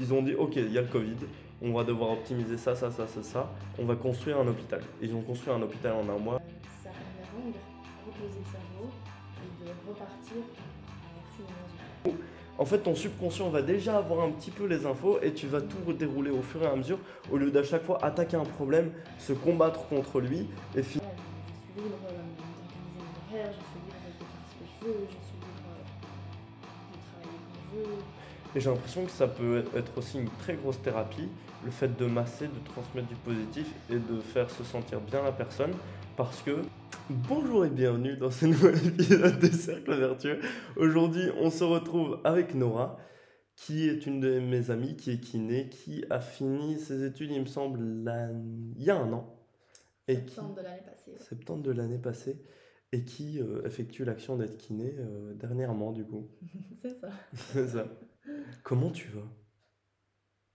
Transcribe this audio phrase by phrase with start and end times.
[0.00, 1.16] Ils ont dit, ok, il y a le Covid,
[1.62, 3.50] on va devoir optimiser ça, ça, ça, ça, ça.
[3.78, 4.80] On va construire un hôpital.
[5.02, 6.40] Ils ont construit un hôpital en un mois.
[6.84, 8.90] Ça permet vraiment de reposer le cerveau
[9.42, 11.44] et de repartir avec full
[12.06, 12.22] énergie.
[12.60, 15.60] En fait, ton subconscient va déjà avoir un petit peu les infos et tu vas
[15.60, 16.98] tout dérouler au fur et à mesure
[17.30, 21.00] au lieu d'à chaque fois attaquer un problème, se combattre contre lui et fi-
[28.58, 31.28] Et j'ai l'impression que ça peut être aussi une très grosse thérapie,
[31.64, 35.30] le fait de masser, de transmettre du positif et de faire se sentir bien la
[35.30, 35.70] personne.
[36.16, 36.62] Parce que,
[37.08, 40.40] bonjour et bienvenue dans ce nouvel épisode des Cercles Vertueux.
[40.76, 42.98] Aujourd'hui, on se retrouve avec Nora,
[43.54, 47.42] qui est une de mes amies, qui est kiné, qui a fini ses études, il
[47.42, 47.78] me semble,
[48.76, 49.38] il y a un an.
[50.08, 51.10] Et qui, Septembre de l'année passée.
[51.12, 51.24] ouais.
[51.28, 52.42] septembre de l'année passée,
[52.90, 56.26] et qui euh, effectue l'action d'être kiné euh, dernièrement, du coup.
[56.82, 57.08] C'est ça.
[57.34, 57.86] C'est ça.
[58.62, 59.26] Comment tu vas?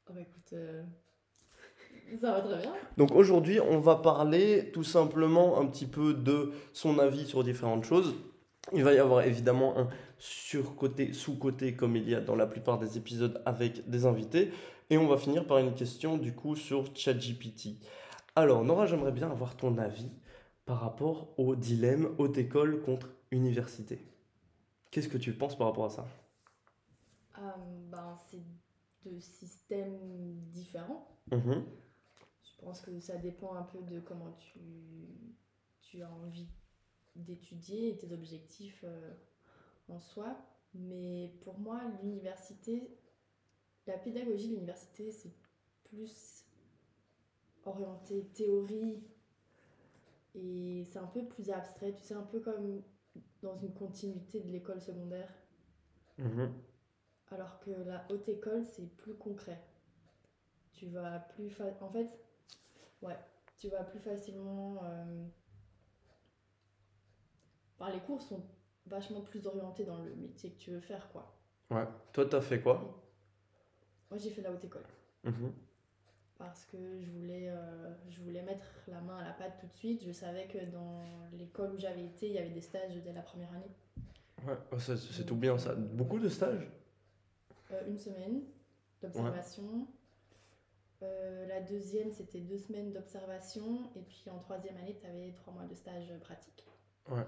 [0.09, 0.83] Oh bah écoute, euh,
[2.21, 2.73] ça va très bien.
[2.97, 7.85] Donc aujourd'hui, on va parler tout simplement un petit peu de son avis sur différentes
[7.85, 8.15] choses.
[8.71, 12.79] Il va y avoir évidemment un surcoté, sous-côté, comme il y a dans la plupart
[12.79, 14.51] des épisodes avec des invités.
[14.89, 17.77] Et on va finir par une question du coup sur ChatGPT.
[18.35, 20.09] Alors Nora, j'aimerais bien avoir ton avis
[20.65, 23.99] par rapport au dilemme haute école contre université.
[24.91, 26.05] Qu'est-ce que tu penses par rapport à ça?
[27.89, 28.41] Ben, c'est
[29.03, 31.07] deux systèmes différents.
[31.31, 31.65] Mhm.
[32.43, 34.59] Je pense que ça dépend un peu de comment tu,
[35.81, 36.47] tu as envie
[37.15, 39.13] d'étudier et tes objectifs euh,
[39.89, 40.37] en soi.
[40.73, 42.97] Mais pour moi, l'université,
[43.85, 45.33] la pédagogie de l'université, c'est
[45.83, 46.45] plus
[47.65, 49.03] orienté théorie
[50.35, 51.93] et c'est un peu plus abstrait.
[51.93, 52.81] Tu sais, un peu comme
[53.41, 55.31] dans une continuité de l'école secondaire.
[56.17, 56.51] Mhm.
[57.31, 59.59] Alors que la haute école, c'est plus concret.
[60.73, 62.09] Tu vas plus fa- En fait,
[63.01, 63.17] ouais,
[63.57, 64.79] tu vas plus facilement.
[64.83, 65.25] euh,
[67.79, 68.43] Enfin, les cours sont
[68.85, 71.35] vachement plus orientés dans le métier que tu veux faire, quoi.
[71.71, 71.87] Ouais.
[72.13, 73.03] Toi, t'as fait quoi?
[74.09, 74.85] Moi, j'ai fait la haute école
[75.23, 75.51] Mhm.
[76.37, 79.73] parce que je voulais, euh, je voulais mettre la main à la pâte tout de
[79.73, 80.03] suite.
[80.05, 81.03] Je savais que dans
[81.33, 83.71] l'école où j'avais été, il y avait des stages dès la première année.
[84.45, 85.73] Ouais, oh, ça, c'est tout bien ça.
[85.73, 86.69] Beaucoup de stages?
[87.87, 88.41] Une semaine
[89.01, 89.87] d'observation.
[91.01, 93.89] Euh, la deuxième, c'était deux semaines d'observation.
[93.95, 96.65] Et puis en troisième année, tu avais trois mois de stage pratique.
[97.09, 97.25] Ouais.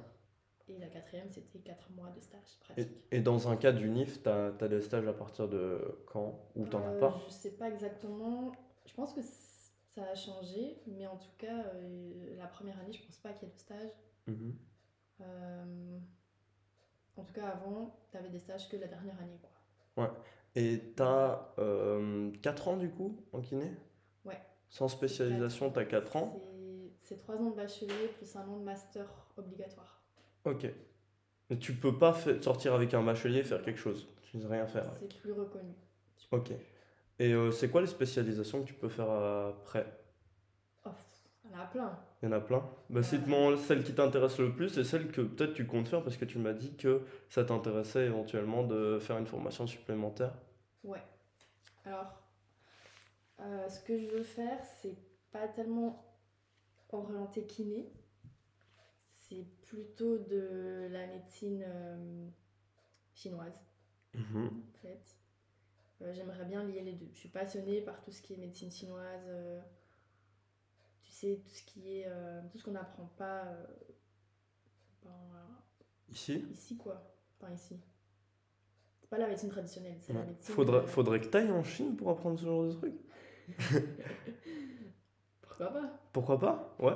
[0.67, 2.89] Et la quatrième, c'était quatre mois de stage pratique.
[3.11, 6.39] et dans un cas d'UNIF, tu as, des stages à partir de quand?
[6.55, 7.21] Ou t'en as Euh, pas?
[7.27, 8.51] Je sais pas exactement.
[8.85, 10.81] Je pense que ça a changé.
[10.87, 13.59] Mais en tout cas, euh, la première année, je pense pas qu'il y ait de
[13.59, 13.91] stage.
[14.27, 14.55] Mhm.
[15.21, 15.99] Euh,
[17.17, 19.39] en tout cas, avant, tu avais des stages que la dernière année.
[19.41, 19.51] Quoi.
[20.55, 21.53] Et tu as
[22.41, 23.71] 4 ans du coup en kiné?
[24.23, 24.39] Ouais.
[24.69, 26.33] Sans spécialisation, tu as 4 ans?
[26.39, 26.51] C'est-
[27.01, 29.05] C'est trois ans de bachelier plus un an de master
[29.37, 30.01] obligatoire.
[30.43, 30.65] Ok.
[31.49, 34.07] Mais tu peux pas sortir avec un bachelier et faire quelque chose.
[34.23, 34.91] Tu ne rien faire.
[34.99, 35.73] C'est plus reconnu.
[36.31, 36.51] Ok.
[37.19, 39.85] Et euh, c'est quoi les spécialisations que tu peux faire après?
[41.55, 41.99] Y en a plein.
[42.21, 42.63] Il y en a plein.
[42.89, 46.17] Bah, cite-moi celle qui t'intéresse le plus et celle que peut-être tu comptes faire parce
[46.17, 50.33] que tu m'as dit que ça t'intéressait éventuellement de faire une formation supplémentaire.
[50.83, 51.03] Ouais.
[51.85, 52.21] Alors,
[53.39, 54.97] euh, ce que je veux faire, c'est
[55.31, 56.03] pas tellement
[56.89, 57.91] orienté kiné.
[59.17, 62.27] C'est plutôt de la médecine euh,
[63.13, 63.59] chinoise,
[64.13, 64.47] Mhm.
[64.47, 65.17] en fait.
[66.01, 67.07] Euh, J'aimerais bien lier les deux.
[67.13, 69.27] Je suis passionnée par tout ce qui est médecine chinoise.
[71.15, 72.05] Sais, tout ce qui est.
[72.07, 73.65] euh, tout ce qu'on n'apprend pas euh,
[75.03, 75.11] ben,
[76.11, 76.45] Ici?
[76.51, 77.15] ici, quoi.
[77.39, 77.79] Enfin, ici.
[79.01, 80.55] C'est pas la médecine traditionnelle, c'est la médecine.
[80.55, 82.99] Faudrait, euh, faudrait que tu ailles en Chine pour apprendre ce genre de trucs.
[85.41, 85.99] Pourquoi pas?
[86.11, 86.75] Pourquoi pas?
[86.79, 86.95] Ouais.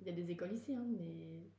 [0.00, 1.50] Il y a des écoles ici, hein, mais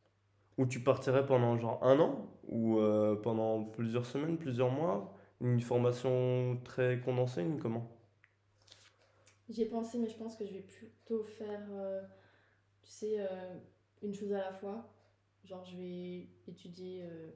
[0.57, 2.29] Ou tu partirais pendant genre un an?
[2.47, 2.79] Ou
[3.21, 5.13] pendant plusieurs semaines, plusieurs mois?
[5.41, 7.96] Une formation très condensée, une comment?
[9.49, 12.01] J'y ai pensé, mais je pense que je vais plutôt faire, euh,
[12.81, 13.57] tu sais, euh,
[14.01, 14.93] une chose à la fois.
[15.45, 17.31] Genre, je vais étudier euh,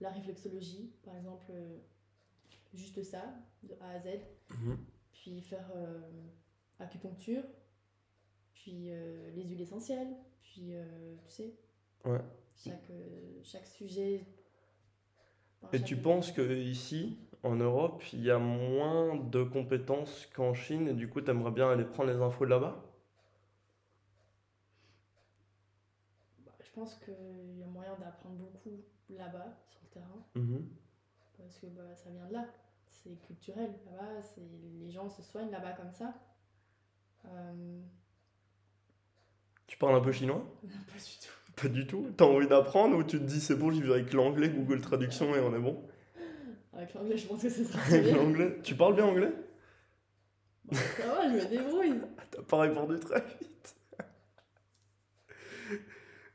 [0.00, 1.52] la réflexologie, par exemple,
[2.74, 4.08] juste ça, de A à Z.
[5.12, 5.70] Puis faire
[6.78, 7.44] acupuncture,
[8.52, 10.72] puis les huiles essentielles, puis,
[11.26, 11.54] tu sais,
[12.04, 12.20] Ouais.
[12.54, 12.92] chaque,
[13.42, 14.26] chaque sujet.
[15.72, 20.88] Et tu penses que ici, en Europe, il y a moins de compétences qu'en Chine
[20.88, 22.82] et du coup, tu aimerais bien aller prendre les infos de là-bas?
[26.44, 30.24] Bah, Je pense qu'il y a moyen d'apprendre beaucoup là-bas, sur le terrain.
[30.34, 30.68] Mhm.
[31.38, 32.46] parce que bah, ça vient de là.
[32.88, 34.20] c'est culturel là-bas,
[34.80, 36.14] les gens se soignent là-bas comme ça.
[37.26, 37.80] Euh,
[39.66, 40.44] Tu parles un peu chinois?
[40.62, 40.68] Pas
[40.98, 41.43] du tout.
[41.56, 42.10] Pas du tout.
[42.16, 45.34] T'as envie d'apprendre ou tu te dis c'est bon, j'y vais avec l'anglais, Google Traduction
[45.36, 45.82] et on est bon
[46.72, 49.32] Avec l'anglais, je pense que ce sera Avec l'anglais Tu parles bien anglais?
[50.64, 52.00] Bon, ça va, je me débrouille.
[52.30, 53.76] T'as pas répondu très vite.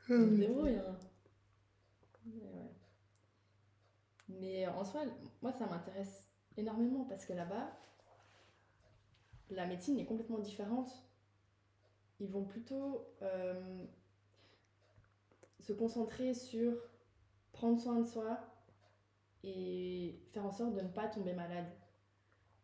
[0.07, 0.75] Je me débrouille.
[0.77, 0.95] hein.
[2.25, 2.71] Mais, ouais.
[4.30, 5.01] Mais en soi,
[5.42, 6.27] moi, ça m'intéresse
[6.57, 7.77] énormément parce que là-bas,
[9.50, 10.89] la médecine est complètement différente.
[12.19, 13.86] Ils vont plutôt euh,
[15.69, 16.74] se concentrer sur
[17.51, 18.39] prendre soin de soi
[19.44, 21.68] et faire en sorte de ne pas tomber malade.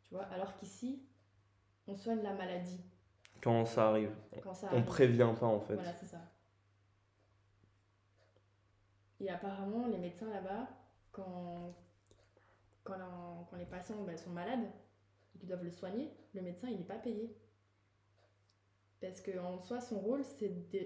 [0.02, 1.04] Tu vois, alors qu'ici,
[1.88, 2.82] on soigne la maladie
[3.44, 4.12] Quand ça arrive,
[4.42, 4.86] quand ça on arrive.
[4.86, 5.76] prévient pas en fait.
[5.76, 6.22] Voilà, c'est ça.
[9.20, 10.68] Et apparemment, les médecins là-bas,
[11.12, 11.76] quand,
[12.84, 14.68] quand, la- quand les patients bah, sont malades
[15.36, 17.38] et qu'ils doivent le soigner, le médecin, il n'est pas payé.
[19.00, 20.80] Parce qu'en soi, son rôle, c'est de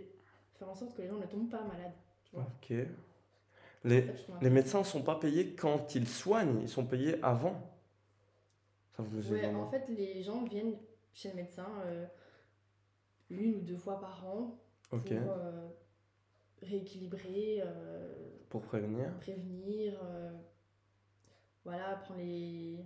[0.56, 1.94] faire en sorte que les gens ne tombent pas malades.
[2.30, 2.74] Tu vois Ok.
[3.86, 4.06] Les,
[4.42, 7.62] les médecins sont pas payés quand ils soignent, ils sont payés avant.
[8.98, 10.76] Ça vous Ouais, en fait, les gens viennent
[11.14, 12.06] chez le médecin euh,
[13.30, 14.60] une ou deux fois par an
[14.90, 15.70] pour euh,
[16.62, 18.14] rééquilibrer, euh,
[18.50, 19.18] Pour prévenir.
[19.20, 19.94] prévenir,
[21.64, 22.84] voilà, prendre les,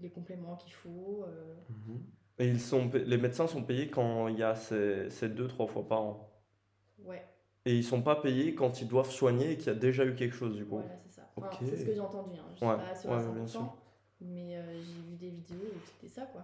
[0.00, 1.26] les compléments qu'il faut.
[1.68, 2.02] Mhm.
[2.38, 5.66] Et ils sont, les médecins sont payés quand il y a ces, ces deux, trois
[5.66, 6.28] fois par an.
[7.04, 7.22] ouais,
[7.64, 10.14] Et ils sont pas payés quand ils doivent soigner et qu'il y a déjà eu
[10.14, 10.76] quelque chose du coup.
[10.82, 11.30] voilà, c'est ça.
[11.36, 11.48] Enfin.
[11.64, 12.44] C'est ce que j'ai entendu, hein.
[12.56, 13.64] je Ouais, pas ouais, à 100%, bien sûr.
[14.20, 16.42] mais euh, j'ai vu des vidéos où c'était ça, quoi.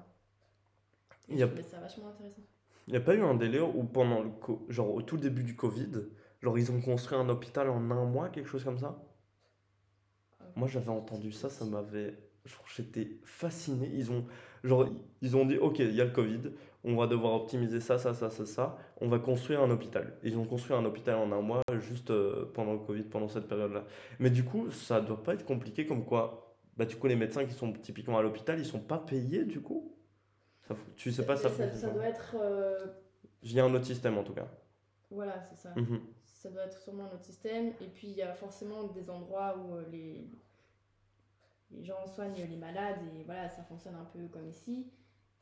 [1.29, 2.43] Il y a- Je trouvais ça vachement intéressant.
[2.88, 5.44] Il n'y a pas eu un délire où pendant le co- genre au tout début
[5.44, 5.93] du Covid,
[6.43, 9.00] genre ils ont construit un hôpital en un mois, quelque chose comme ça?
[10.41, 12.19] Euh, Moi j'avais entendu ça, ça m'avait.
[12.44, 13.91] Genre j'étais fasciné.
[13.94, 14.26] Ils ont,
[14.64, 14.87] genre,
[15.23, 16.41] ils ont dit ok, il y a le Covid,
[16.84, 18.78] on va devoir optimiser ça, ça, ça, ça, ça.
[19.00, 20.16] On va construire un hôpital.
[20.22, 23.48] Ils ont construit un hôpital en un mois juste euh, pendant le Covid, pendant cette
[23.48, 23.84] période-là.
[24.19, 27.44] Mais du coup, ça doit pas être compliqué comme quoi, bah du coup, les médecins
[27.44, 29.94] qui sont typiquement à l'hôpital, ils sont pas payés du coup?
[30.69, 32.36] Ça, tu sais pas ça ça, ça doit être.
[32.40, 32.86] euh,
[33.42, 34.48] Il y a un autre système en tout cas.
[35.10, 35.72] voilà, c'est ça.
[35.76, 36.00] Mhm.
[36.25, 37.69] Ça doit être sûrement un autre système.
[37.80, 40.30] Et puis, il y a forcément des endroits où euh, les,
[41.70, 44.86] les gens soignent les malades et voilà, ça fonctionne un peu comme ici.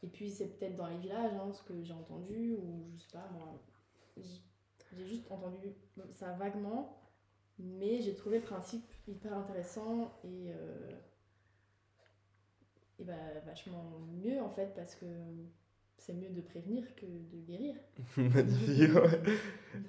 [0.03, 3.13] Et puis, c'est peut-être dans les villages, hein, ce que j'ai entendu, ou je sais
[3.13, 3.63] pas, moi.
[4.97, 5.75] J'ai juste entendu
[6.15, 6.97] ça vaguement,
[7.59, 10.91] mais j'ai trouvé le principe hyper intéressant et, euh,
[12.99, 13.15] et bah,
[13.45, 13.85] vachement
[14.23, 15.07] mieux en fait, parce que
[15.99, 17.75] c'est mieux de prévenir que de guérir.
[18.17, 19.21] Magnifique, ouais.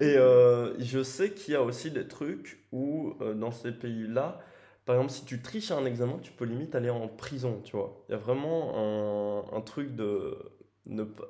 [0.00, 4.40] Et euh, je sais qu'il y a aussi des trucs où, euh, dans ces pays-là,
[4.88, 7.76] par exemple, si tu triches à un examen, tu peux limite aller en prison, tu
[7.76, 8.02] vois.
[8.08, 10.38] Il y a vraiment un, truc de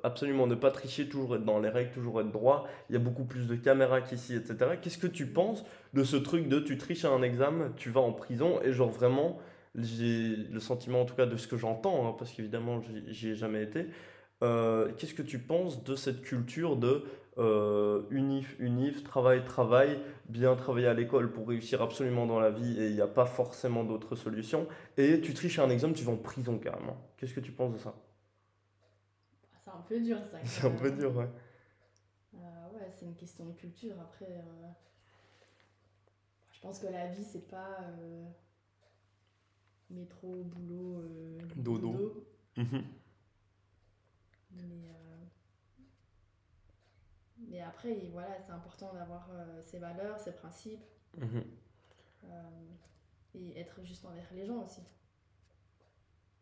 [0.01, 2.69] absolument ne pas tricher, toujours être dans les règles, toujours être droit.
[2.89, 4.77] Il y a beaucoup plus de caméras qu'ici, etc.
[4.81, 7.99] Qu'est-ce que tu penses de ce truc de tu triches à un examen, tu vas
[7.99, 9.39] en prison, et genre vraiment,
[9.75, 12.79] j'ai le sentiment, en tout cas, de ce que j'entends, hein, parce qu'évidemment,
[13.09, 13.87] j'y ai jamais été.
[14.41, 17.03] Euh, qu'est-ce que tu penses de cette culture de
[17.39, 22.79] euh, unif, unif, travail, travail, bien travailler à l'école pour réussir absolument dans la vie
[22.79, 24.67] et il n'y a pas forcément d'autre solution.
[24.97, 26.97] Et tu triches à un examen, tu vas en prison carrément.
[27.17, 27.95] Qu'est-ce que tu penses de ça?
[29.63, 30.37] C'est un peu dur ça.
[30.43, 31.29] C'est un peu dur, ouais.
[32.35, 32.37] Euh,
[32.73, 33.95] ouais, c'est une question de culture.
[34.01, 34.67] Après, euh,
[36.51, 37.79] je pense que la vie, c'est pas
[39.89, 41.03] métro, boulot,
[41.55, 42.25] Dodo.
[42.57, 42.83] Mhm.
[44.51, 44.63] Mais,
[47.47, 50.83] mais après, voilà, c'est important d'avoir euh, ses valeurs, ses principes
[51.17, 51.43] Mhm.
[52.25, 52.27] euh,
[53.35, 54.81] et être juste envers les gens aussi.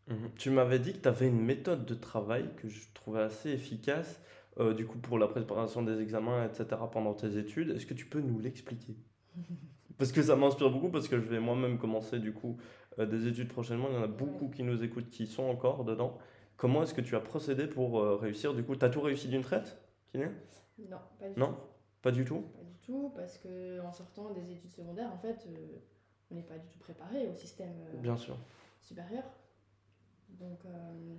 [0.08, 0.32] Mhm.
[0.38, 4.22] Tu m'avais dit que tu avais une méthode de travail que je trouvais assez efficace,
[4.60, 7.72] euh, du coup pour la préparation des examens, etc., pendant tes études.
[7.72, 8.96] Est-ce que tu peux nous l'expliquer?
[9.98, 12.58] Parce que ça m'inspire beaucoup, parce que je vais moi-même commencer du coup
[13.00, 13.88] euh, des études prochainement.
[13.90, 16.18] Il y en a beaucoup qui nous écoutent qui sont encore dedans.
[16.58, 18.54] Comment est-ce que tu as procédé pour euh, réussir?
[18.54, 19.78] Du coup, tu as tout réussi d'une traite,
[20.12, 20.32] Kylian?
[20.78, 21.48] Non, pas du Non?
[21.48, 21.58] tout.
[22.02, 22.42] Pas du tout?
[22.42, 25.78] Pas du tout, parce que en sortant des études secondaires, en fait, euh,
[26.32, 28.38] on n'est pas du tout préparé au système euh, Bien sûr.
[28.82, 29.24] supérieur.
[30.30, 31.16] Donc, euh,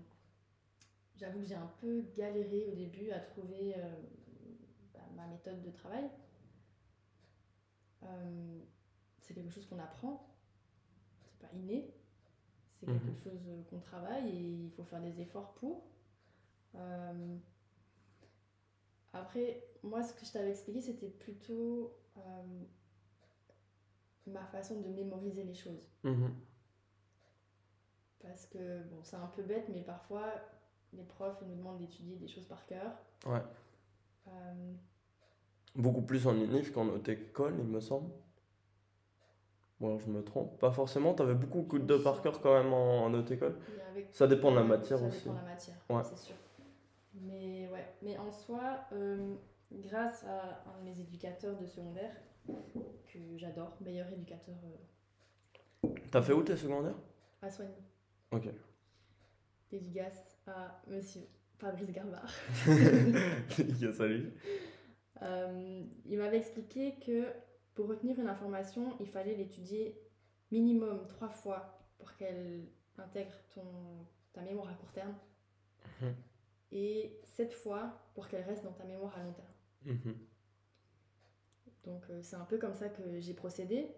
[1.17, 3.75] j'avoue que j'ai un peu galéré au début à trouver
[4.95, 6.09] bah, ma méthode de travail.
[9.21, 10.27] C'est quelque chose qu'on apprend,
[11.27, 11.93] c'est pas inné,
[12.81, 13.17] c'est quelque Mhm.
[13.25, 15.85] chose euh, qu'on travaille et il faut faire des efforts pour.
[19.13, 22.21] Après, moi, ce que je t'avais expliqué, c'était plutôt euh,
[24.27, 25.87] ma façon de mémoriser les choses.
[26.05, 26.33] Mhm.
[28.21, 30.25] Parce que, bon, c'est un peu bête, mais parfois,
[30.93, 32.93] les profs ils nous demandent d'étudier des choses par cœur.
[33.27, 33.43] Ouais.
[34.29, 34.73] Euh,
[35.77, 38.11] Beaucoup plus en unif qu'en haute école, il me semble.
[39.81, 40.59] Alors je me trompe.
[40.59, 43.57] Pas forcément, t'avais beaucoup de par cœur quand même en, en haute école.
[44.11, 45.25] Ça dépend de la matière ça aussi.
[45.25, 46.03] dépend de la matière, Ouais.
[46.05, 46.35] c'est sûr.
[47.23, 49.35] Mais ouais, mais en soi, euh,
[49.73, 52.15] grâce à un de mes éducateurs de secondaire,
[53.13, 54.55] que j'adore, meilleur éducateur
[55.85, 56.97] euh, T'as fait où tes secondaires?
[57.43, 57.73] à Soigny,
[58.33, 58.49] Ok.
[59.71, 61.23] dédicace à monsieur
[61.59, 62.31] Fabrice Garbard.
[63.81, 64.33] yes, à lui.
[65.23, 67.27] Euh, il m'avait expliqué que
[67.75, 70.01] pour retenir une information, il fallait l'étudier
[70.51, 73.63] minimum trois fois pour qu'elle intègre ton,
[74.33, 75.15] ta mémoire à court terme
[76.01, 76.15] Mhm.
[76.73, 79.97] Et sept fois pour qu'elle reste dans ta mémoire à long terme.
[79.97, 80.17] Mhm.
[81.85, 83.95] Donc euh, c'est un peu comme ça que j'ai procédé.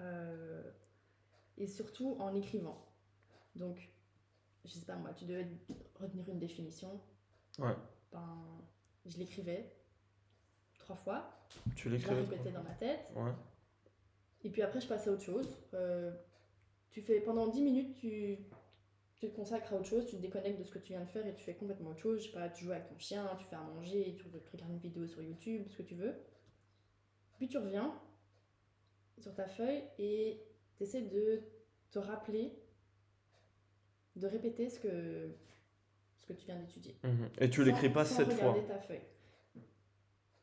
[0.00, 0.62] Euh,
[1.58, 2.86] et surtout en écrivant.
[3.54, 3.90] Donc,
[4.64, 5.46] je sais pas moi, tu devais
[5.94, 7.00] retenir une définition.
[7.58, 7.74] Ouais.
[8.10, 8.38] Ben,
[9.04, 9.70] je l'écrivais
[10.78, 11.30] trois fois,
[11.76, 13.12] Tu je la l'écrivais répétais dans ma tête.
[13.14, 13.32] Ouais.
[14.42, 15.58] Et puis après, je passais à autre chose.
[15.74, 16.12] Euh,
[16.90, 18.38] tu fais pendant 10 minutes, tu,
[19.20, 21.10] tu te consacres à autre chose, tu te déconnectes de ce que tu viens de
[21.10, 22.22] faire et tu fais complètement autre chose.
[22.22, 24.78] Je sais pas, tu joues avec ton chien, tu fais à manger, tu regardes une
[24.78, 26.14] vidéo sur YouTube, ce que tu veux.
[27.36, 27.94] Puis tu reviens
[29.18, 30.42] sur ta feuille et
[30.78, 31.42] tu essaies de
[31.90, 32.54] te rappeler,
[34.16, 35.28] de répéter ce que,
[36.16, 36.96] ce que tu viens d'étudier.
[37.04, 37.28] Mhm.
[37.40, 38.56] Et tu l'écris pas sept fois.
[38.66, 39.02] ta feuille.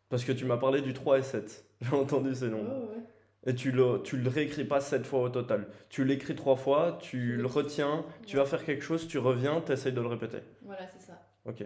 [0.09, 1.65] Parce que tu m'as parlé du 3 et 7.
[1.81, 3.03] J'ai entendu ces ouais.
[3.47, 5.69] Et tu le, tu le réécris pas 7 fois au total.
[5.87, 9.71] Tu l'écris 3 fois, tu le retiens, tu vas faire quelque chose, tu reviens, tu
[9.71, 10.39] essayes de le répéter.
[10.63, 11.25] Voilà, c'est ça.
[11.45, 11.65] Ok.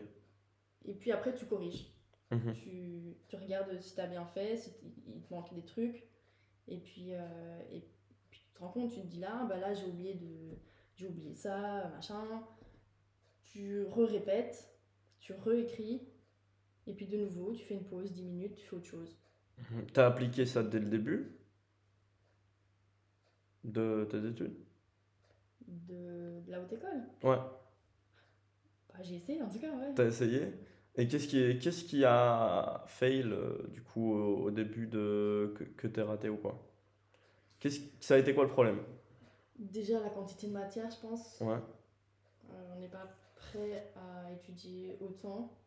[0.85, 1.87] Et puis après, tu corriges.
[2.29, 2.53] Mhm.
[2.53, 4.71] tu, tu regardes si tu as bien fait, si
[5.07, 6.07] il te manque des trucs.
[6.67, 7.81] Et puis, euh, et
[8.29, 10.55] puis tu te rends compte, tu te dis là, bah là j'ai oublié, de,
[10.95, 12.43] j'ai oublié ça, machin.
[13.43, 14.71] Tu re-répètes,
[15.19, 16.07] tu réécris.
[16.87, 19.17] Et puis de nouveau, tu fais une pause, 10 minutes, tu fais autre chose.
[19.57, 19.87] Mhm.
[19.93, 21.40] T'as appliqué ça dès le début?
[23.63, 24.55] De tes études?
[25.67, 27.03] De, de la haute école?
[27.23, 27.37] Ouais.
[28.89, 29.93] Bah, j'ai essayé en tout cas, ouais.
[29.95, 30.53] T'as essayé?
[30.95, 35.63] Et qu'est-ce qui, qu'est-ce qui a fail euh, du coup au, au début de que,
[35.63, 36.67] que t'es raté ou quoi?
[37.59, 38.79] Qu'est-ce, ça a été quoi le problème?
[39.57, 41.39] Déjà la quantité de matière, je pense.
[41.39, 41.59] Ouais.
[42.49, 45.57] Euh, on n'est pas prêt à étudier autant.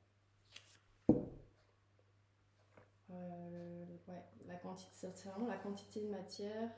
[3.10, 6.70] Euh, ouais, la quantité, c'est vraiment la quantité de matière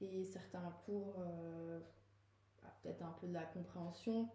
[0.00, 1.80] et certains cours, euh,
[2.62, 4.28] bah, peut-être un peu de la compréhension.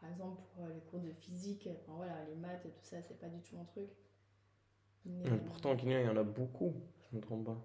[0.00, 3.02] Par exemple, pour euh, les cours de physique, enfin, voilà, les maths et tout ça,
[3.02, 3.90] c'est pas du tout mon truc.
[5.04, 6.74] Mais, Mais pourtant, il y en a beaucoup,
[7.10, 7.58] je me trompe pas.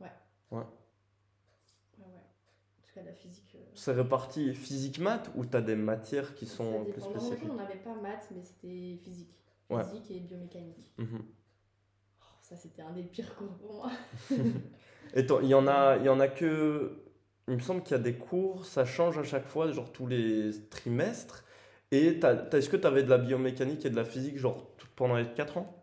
[0.00, 0.12] ouais,
[0.52, 0.64] ouais.
[1.98, 3.56] En tout cas, la physique.
[3.56, 7.50] euh, C'est réparti physique-maths ou t'as des matières qui sont plus spécifiques?
[7.50, 9.34] On n'avait pas maths, mais c'était physique.
[9.70, 9.82] Ouais.
[9.84, 10.92] Physique et biomécanique.
[10.98, 11.24] Mhm.
[12.44, 13.90] Ça, c'était un des pires cours pour moi.
[15.16, 17.00] Et il y en a, il y en a que.
[17.48, 20.06] Il me semble qu'il y a des cours, ça change à chaque fois, genre tous
[20.06, 21.42] les trimestres.
[21.90, 22.20] Et
[22.52, 25.56] est-ce que tu avais de la biomécanique et de la physique, genre pendant les 4
[25.56, 25.74] ans?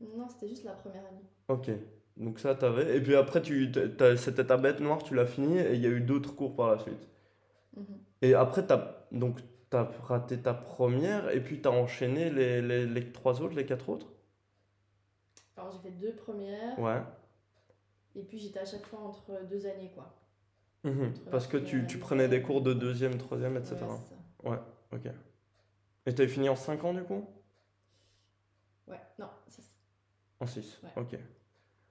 [0.00, 1.24] Non, c'était juste la première année.
[1.48, 1.70] Ok.
[2.16, 2.96] Donc ça, t'avais.
[2.96, 3.70] Et puis après, tu,
[4.16, 6.70] c'était ta bête noire, tu l'as fini, et il y a eu d'autres cours par
[6.70, 7.08] la suite.
[7.76, 7.84] Mhm.
[8.22, 13.12] Et après, t'as, donc, t'as raté ta première, et puis t'as enchaîné les, les, les
[13.12, 14.06] trois autres, les quatre autres?
[14.06, 14.11] Alors,
[15.72, 17.02] j'ai fait deux premières, Ouais.
[18.14, 20.14] et puis j'étais à chaque fois entre deux années, quoi.
[20.84, 21.08] Mhm.
[21.08, 23.76] Entre Parce que tu, tu prenais des cours de deuxième, troisième, etc.
[24.42, 24.50] Ouais.
[24.50, 24.58] Ouais,
[24.92, 25.06] ok.
[26.06, 27.24] Et t'avais fini en 5 ans du coup?
[28.88, 29.72] Ouais, non, six.
[30.40, 30.90] En 6, Ouais.
[31.02, 31.18] ok.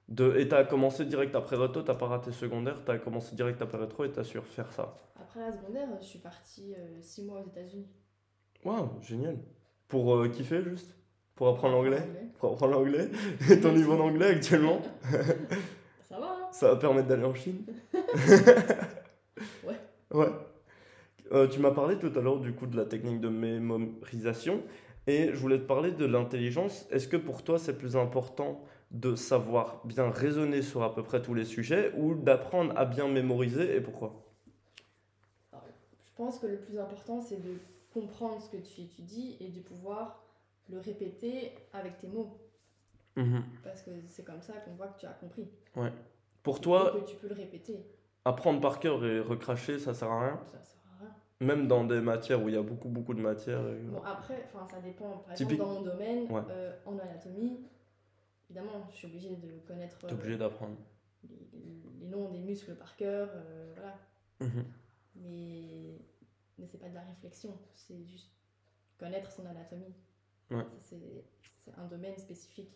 [0.10, 3.78] De, et t'as commencé direct après rétro, t'as pas raté secondaire, t'as commencé direct après
[3.78, 4.98] rétro et t'as su refaire ça.
[5.16, 7.88] Après la secondaire, je suis partie euh, six mois aux États-Unis.
[8.66, 9.38] Waouh, génial.
[9.88, 10.94] Pour euh, kiffer juste?
[11.36, 12.28] Pour apprendre l'anglais Anglais.
[12.40, 13.10] Pour apprendre l'anglais
[13.50, 14.82] Et ton niveau d'anglais actuellement
[16.04, 17.64] Ça va, hein Ça va permettre d'aller en Chine
[19.64, 19.80] Ouais.
[20.12, 20.30] Ouais.
[21.32, 24.62] Euh, tu m'as parlé tout à l'heure du coup de la technique de mémorisation
[25.08, 26.86] et je voulais te parler de l'intelligence.
[26.92, 31.22] Est-ce que pour toi c'est plus important de savoir bien raisonner sur à peu près
[31.22, 34.26] tous les sujets ou d'apprendre à bien mémoriser et pourquoi?
[36.22, 37.58] Je pense que le plus important, c'est de
[37.94, 40.22] comprendre ce que tu étudies et de pouvoir
[40.70, 42.38] le répéter avec tes mots.
[43.64, 45.50] Parce que c'est comme ça qu'on voit que tu as compris.
[46.44, 47.86] Pour toi, que tu peux le répéter.
[48.26, 50.40] apprendre par cœur et recracher, ça sert à rien?
[50.46, 51.16] Ça sert à rien.
[51.40, 53.68] Même dans des matières où il y a beaucoup beaucoup de matières.
[53.68, 55.18] et- Bon, après, ça dépend.
[55.20, 56.42] Par Typique- exemple, dans mon domaine, Ouais.
[56.50, 57.60] euh, en anatomie,
[58.50, 60.78] évidemment, je suis obligée de connaître T'es euh, obligé d'apprendre.
[61.24, 63.30] les, les- les noms des muscles par cœur.
[63.34, 63.96] euh, voilà.
[64.40, 64.66] Mhm.
[65.16, 65.98] Mais,
[66.58, 68.32] mais c'est pas de la réflexion, c'est juste
[68.98, 69.94] connaître son anatomie.
[70.52, 70.66] Ouais.
[70.80, 71.24] C'est
[71.78, 72.76] un domaine spécifique.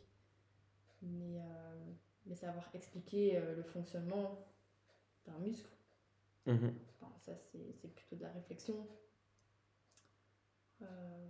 [1.02, 1.92] Mais, euh,
[2.26, 4.48] mais savoir expliquer euh, le fonctionnement
[5.26, 5.70] d'un muscle,
[6.48, 6.74] Mhm.
[7.02, 8.88] enfin, ça c'est plutôt de la réflexion.
[10.82, 11.30] Euh,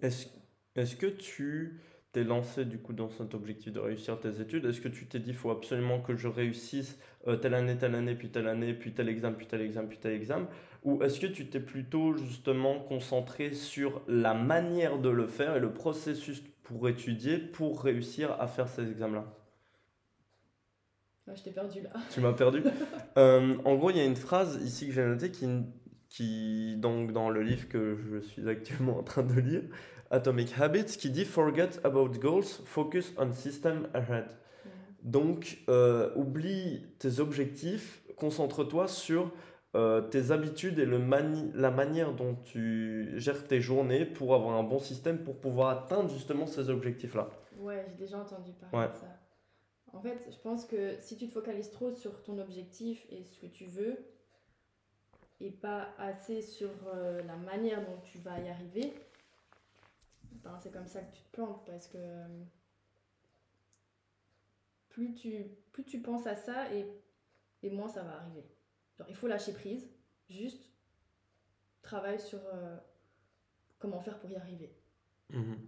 [0.00, 0.28] Est-ce-
[0.76, 1.80] Est-ce que tu
[2.12, 4.64] t'es lancé du coup dans cet objectif de réussir tes études?
[4.64, 8.14] Est-ce que tu t'es dit, faut absolument que je réussisse euh, telle année, telle année,
[8.14, 10.48] puis telle année, puis tel examen, puis tel examen, puis tel examen?
[10.84, 15.60] Ou est-ce que tu t'es plutôt justement concentré sur la manière de le faire et
[15.60, 19.26] le processus pour étudier pour réussir à faire ces examens-là?
[21.26, 21.90] Ouais, je t'ai perdu là.
[22.12, 22.62] Tu m'as perdu.
[23.16, 25.48] Euh, en gros, il y a une phrase ici que j'ai notée qui,
[26.08, 29.62] qui, donc, dans le livre que je suis actuellement en train de lire,
[30.10, 34.26] Atomic Habits, qui dit Forget about goals, focus on system ahead.
[35.02, 39.30] Donc, euh, oublie tes objectifs, concentre-toi sur
[39.76, 44.56] euh, tes habitudes et le mani- la manière dont tu gères tes journées pour avoir
[44.56, 47.28] un bon système pour pouvoir atteindre justement ces objectifs-là.
[47.58, 48.92] Ouais, j'ai déjà entendu parler Ouais.
[48.92, 49.06] de ça.
[49.92, 53.38] En fait, je pense que si tu te focalises trop sur ton objectif et ce
[53.38, 53.96] que tu veux,
[55.40, 58.92] et pas assez sur euh, la manière dont tu vas y arriver,
[60.32, 62.44] ben, c'est comme ça que tu te plantes parce que euh,
[64.90, 66.86] plus tu, plus tu penses à ça et,
[67.62, 68.44] et moins ça va arriver.
[68.98, 69.88] Genre, il faut lâcher prise,
[70.28, 70.72] juste
[71.82, 72.76] travaille sur euh,
[73.78, 74.72] comment faire pour y arriver.
[75.30, 75.58] Mhm.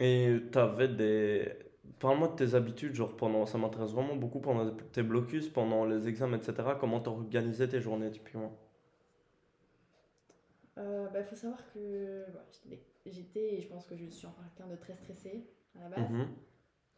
[0.00, 1.52] Et tu avais des...
[2.00, 6.08] Parle-moi de tes habitudes, genre pendant, ça m'intéresse vraiment beaucoup pendant tes blocus, pendant les
[6.08, 6.76] examens, etc.
[6.80, 8.52] Comment t'organisais tes journées typiquement?
[10.78, 14.70] Euh, bah, faut savoir que j'étais- j'étais, et je pense que je suis encore quelqu'un
[14.70, 16.10] de très stressé à la base.
[16.10, 16.28] Mhm.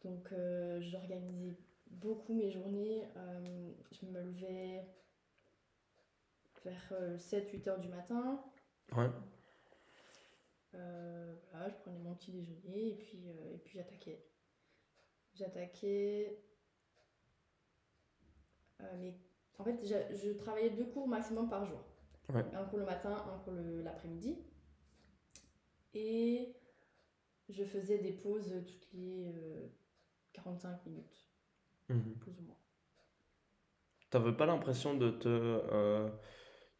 [0.03, 1.57] Donc euh, j'organisais
[1.91, 3.07] beaucoup mes journées.
[3.17, 4.85] Euh, je me levais
[6.65, 8.43] vers 7-8 heures du matin.
[8.95, 9.09] Ouais.
[10.75, 14.23] Euh, voilà, je prenais mon petit déjeuner et puis, euh, et puis j'attaquais.
[15.35, 16.39] J'attaquais.
[18.81, 19.13] euh, mais
[19.59, 21.79] en fait, j'a- je travaillais deux cours maximum par jour.
[22.33, 22.43] Ouais.
[22.53, 24.37] Un cours le matin, un cours l'après-midi.
[25.93, 26.53] Et
[27.49, 29.67] je faisais des pauses toutes les euh,
[30.33, 31.29] 45 minutes,
[31.89, 32.13] Mhm.
[32.19, 32.57] plus ou moins.
[34.09, 35.27] T'avais pas l'impression de te...
[35.27, 36.09] euh,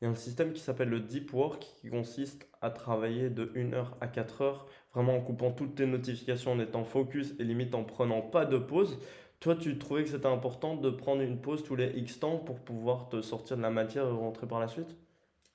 [0.02, 3.52] Il y a un système qui s'appelle le deep work qui consiste à travailler de
[3.56, 7.43] 1 heure à 4 heures, vraiment en coupant toutes tes notifications, en étant focus et
[7.45, 8.99] limite en prenant pas de pause.
[9.41, 12.60] Toi, tu trouvais que c'était important de prendre une pause tous les X temps pour
[12.62, 14.95] pouvoir te sortir de la matière et rentrer par la suite?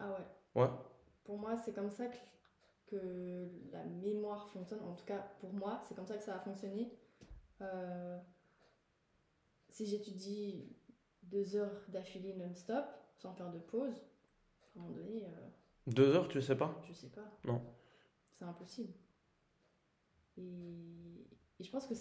[0.01, 0.27] Ah ouais.
[0.55, 0.69] Ouais.
[1.23, 2.17] Pour moi, c'est comme ça que,
[2.91, 4.81] que la mémoire fonctionne.
[4.81, 6.91] En tout cas, pour moi, c'est comme ça que ça a fonctionné.
[7.61, 8.19] Euh,
[9.69, 10.65] si j'étudie
[11.23, 12.85] deux heures d'affilée non-stop,
[13.17, 13.95] sans faire de pause,
[14.77, 15.49] à un moment donné, euh,
[15.87, 16.81] Deux heures, tu sais pas?
[16.87, 17.25] je sais pas.
[17.45, 17.61] Non.
[18.33, 18.93] C'est impossible.
[20.37, 21.27] Et,
[21.59, 21.95] et je pense que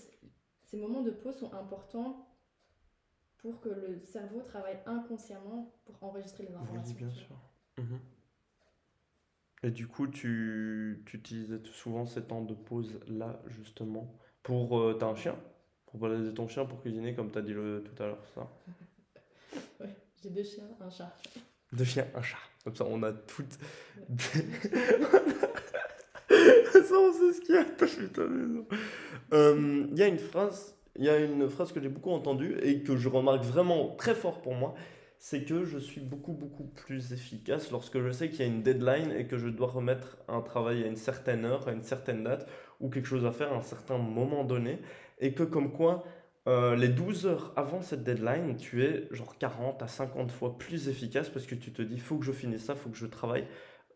[0.64, 2.28] ces moments de pause sont importants
[3.38, 6.96] pour que le cerveau travaille inconsciemment pour enregistrer les informations.
[6.96, 7.36] Oui, bien sûr.
[7.78, 8.00] Mhm.
[9.64, 14.80] Et du coup, tu, tu utilisais souvent ces temps de pause là, justement, pour...
[14.80, 15.36] euh, t'as un chien?
[15.88, 18.48] Pour balader ton chien pour cuisiner, comme t'as dit le, tout à l'heure, ça?
[19.80, 21.12] Ouais, j'ai deux chiens, un chat.
[21.72, 22.38] Deux chiens, un chat.
[22.64, 23.54] Comme ça, on a toutes...
[24.20, 24.40] ça,
[27.00, 27.64] on sait ce qu'il y a.
[27.64, 28.28] Putain.
[29.34, 30.76] Euh, Il y a une phrase...
[31.00, 34.16] Il y a une phrase que j'ai beaucoup entendue et que je remarque vraiment très
[34.16, 34.74] fort pour moi,
[35.20, 38.64] c'est que je suis beaucoup beaucoup plus efficace lorsque je sais qu'il y a une
[38.64, 42.24] deadline et que je dois remettre un travail à une certaine heure, à une certaine
[42.24, 42.48] date
[42.80, 44.80] ou quelque chose à faire à un certain moment donné
[45.20, 46.04] et que comme quoi
[46.48, 50.88] euh, les 12 heures avant cette deadline, tu es genre 40 à 50 fois plus
[50.88, 53.46] efficace parce que tu te dis faut que je finisse ça, faut que je travaille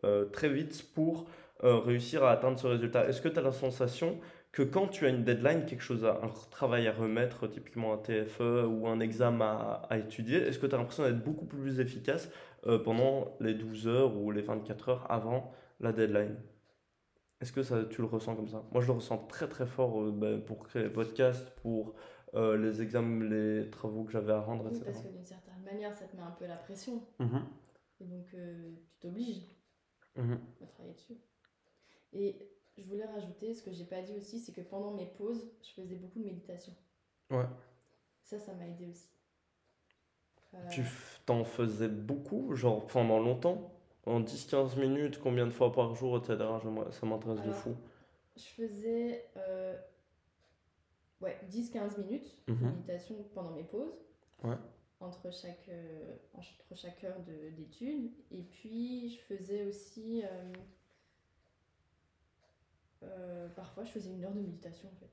[0.04, 1.28] euh, très vite pour
[1.64, 3.08] euh, réussir à atteindre ce résultat.
[3.08, 4.18] Est-ce que tu as la sensation
[4.52, 7.98] que quand tu as une deadline, quelque chose à, un travail à remettre, typiquement un
[7.98, 11.80] TFE ou un examen à, à étudier, est-ce que tu as l'impression d'être beaucoup plus
[11.80, 12.28] efficace
[12.66, 16.36] euh, pendant les 12 heures ou les 24 heures avant la deadline?
[17.40, 18.62] Est-ce que ça, tu le ressens comme ça?
[18.72, 21.94] Moi, je le ressens très très fort euh, ben, pour créer les podcasts, pour
[22.34, 24.84] euh, les examens, les travaux que j'avais à rendre, Oui, etc.
[24.84, 27.02] parce que d'une certaine manière, ça te met un peu la pression.
[27.18, 27.42] Mhm,
[28.00, 29.48] Et donc, tu t'obliges
[30.14, 30.38] mhm.
[30.62, 31.16] à travailler dessus.
[32.12, 35.46] Et je voulais rajouter, ce que j'ai pas dit aussi, c'est que pendant mes pauses,
[35.62, 36.72] je faisais beaucoup de méditation.
[37.30, 37.46] Ouais.
[38.22, 39.08] Ça, ça m'a aidé aussi.
[40.54, 40.82] Euh, Tu
[41.26, 43.72] t'en faisais beaucoup, genre pendant longtemps?
[44.04, 46.36] En 10-15 minutes, combien de fois par jour, etc.
[46.90, 47.76] Ça m'intéresse de fou.
[48.36, 49.76] je faisais euh,
[51.20, 52.66] ouais, 10-15 minutes de Mhm.
[52.70, 53.94] méditation pendant mes pauses.
[54.44, 54.56] Ouais.
[55.00, 58.12] entre chaque, euh, entre chaque heure de- d'études.
[58.30, 60.22] Et puis, je faisais aussi.
[63.04, 65.10] Euh, parfois, je faisais une heure de méditation en fait.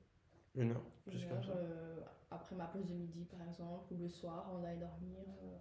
[0.56, 1.52] Une heure, Une juste comme heure ça.
[1.56, 2.00] euh,
[2.30, 5.18] après ma pause de midi par exemple, ou le soir, avant d'aller dormir.
[5.44, 5.56] euh.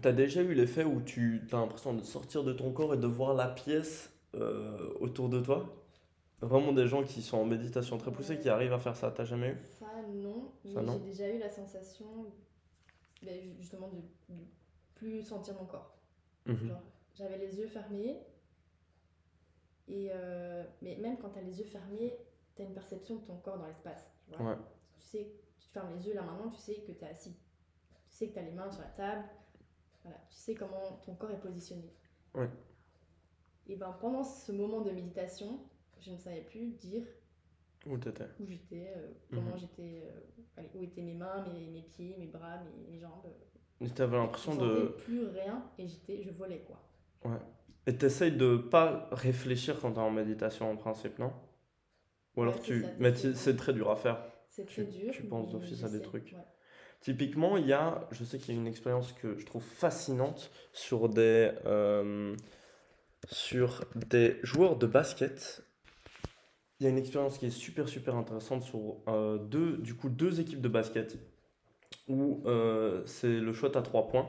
[0.00, 3.06] T'as déjà eu l'effet où tu as l'impression de sortir de ton corps et de
[3.06, 4.10] voir la pièce
[5.00, 5.66] autour de toi?
[6.40, 9.24] Vraiment des gens qui sont en méditation très poussée, qui arrivent à faire ça, t'as
[9.24, 9.56] jamais eu?
[9.78, 10.52] Ça, non.
[10.64, 12.06] Ça, mais j'ai déjà eu la sensation,
[13.22, 13.98] ben, ju- justement, de,
[14.34, 14.40] de
[14.94, 15.96] plus sentir mon corps.
[16.46, 16.82] Genre,
[17.14, 18.18] j'avais les yeux fermés.
[19.88, 22.16] Et euh, mais même quand tu as les yeux fermés,
[22.56, 24.10] tu as une perception de ton corps dans l'espace.
[24.30, 24.52] Tu, vois.
[24.52, 24.56] Ouais.
[24.98, 27.34] tu sais, tu te fermes les yeux là maintenant, tu sais que tu es assis.
[28.08, 29.24] Tu sais que tu as les mains sur la table.
[30.04, 31.92] Voilà, tu sais comment ton corps est positionné.
[32.34, 32.48] Ouais.
[33.68, 35.60] Et ben pendant ce moment de méditation,
[36.00, 37.04] je ne savais plus dire
[37.86, 37.96] Où
[38.46, 39.58] j'étais, euh, comment Mhm.
[39.58, 40.02] j'étais,
[40.58, 43.26] euh, où étaient mes mains, mes, mes pieds, mes bras, mes, mes jambes.
[43.80, 44.94] Et t'avais l'impression de...
[44.98, 46.80] plus rien et j'étais, je volais quoi.
[47.24, 47.38] Ouais.
[47.86, 51.32] Et t'essayes de pas réfléchir quand t'es en méditation en principe, non?
[52.36, 52.82] Ou alors Ouais, tu...
[52.82, 54.18] ça, Mais c'est très dur à faire.
[54.48, 55.12] C'est très dur.
[55.12, 56.32] tu penses d'office à des trucs.
[56.32, 56.44] ouais.
[57.00, 60.50] Typiquement, il y a, je sais qu'il y a une expérience que je trouve fascinante
[60.72, 62.36] sur des, euh,
[63.30, 65.64] sur des joueurs de basket.
[66.80, 70.08] Il y a une expérience qui est super super intéressante sur euh, deux, du coup,
[70.10, 71.16] deux équipes de basket
[72.08, 74.28] où euh, c'est le shot à trois points.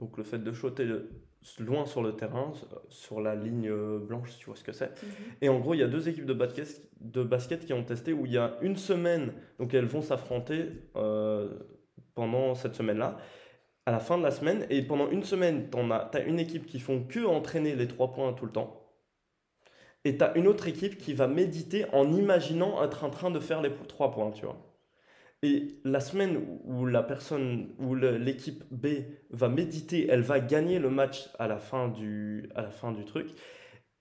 [0.00, 1.10] Donc le fait de shotter le-
[1.58, 2.52] loin sur le terrain,
[2.88, 4.90] sur la ligne euh, blanche, si tu vois ce que c'est.
[5.02, 5.10] Mhm.
[5.42, 8.12] Et en gros, il y a deux équipes de basket, de basket qui ont testé
[8.12, 11.48] où il y a une semaine, donc elles vont s'affronter euh,
[12.14, 13.18] pendant cette semaine-là,
[13.86, 14.66] à la fin de la semaine.
[14.70, 18.32] Et pendant une semaine, tu as une équipe qui font que entraîner les trois points
[18.32, 18.80] tout le temps.
[20.04, 23.40] Et tu as une autre équipe qui va méditer en imaginant être en train de
[23.40, 24.58] faire les trois points, tu vois.
[25.44, 28.86] Et la semaine où la personne, où l'équipe B
[29.30, 33.04] va méditer, elle va gagner le match à la fin du, à la fin du
[33.04, 33.28] truc.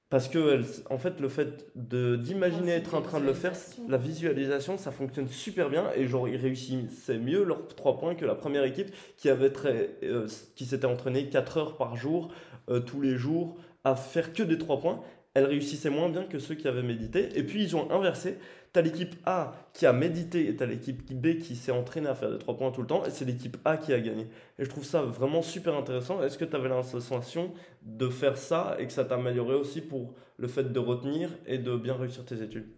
[0.10, 3.54] Parce que, elle- en fait, le fait de d'imaginer être en train de le faire,
[3.88, 5.92] la visualisation, ça fonctionne super bien.
[5.96, 9.98] Et genre, ils réussissaient mieux leurs trois points que la première équipe qui avait très,
[10.04, 12.32] euh, qui s'était entraînée 4 heures par jour,
[12.70, 15.02] euh, tous les jours, à faire que des trois points.
[15.34, 17.30] Elle réussissait moins bien que ceux qui avaient médité.
[17.36, 18.38] Et puis, ils ont inversé.
[18.74, 22.32] T'as l'équipe A qui a médité et t'as l'équipe B qui s'est entraînée à faire
[22.32, 23.06] des trois points tout le temps.
[23.06, 24.28] Et c'est l'équipe A qui a gagné.
[24.58, 26.24] Et je trouve ça vraiment super intéressant.
[26.24, 29.80] Est-ce que tu avais la sensation de faire ça et que ça t'a amélioré aussi
[29.80, 32.76] pour le fait de retenir et de bien réussir tes études?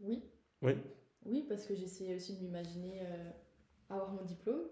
[0.00, 0.22] Oui.
[0.60, 0.74] Oui.
[1.24, 3.30] Oui, parce que j'essayais aussi de m'imaginer euh,
[3.88, 4.68] avoir mon diplôme.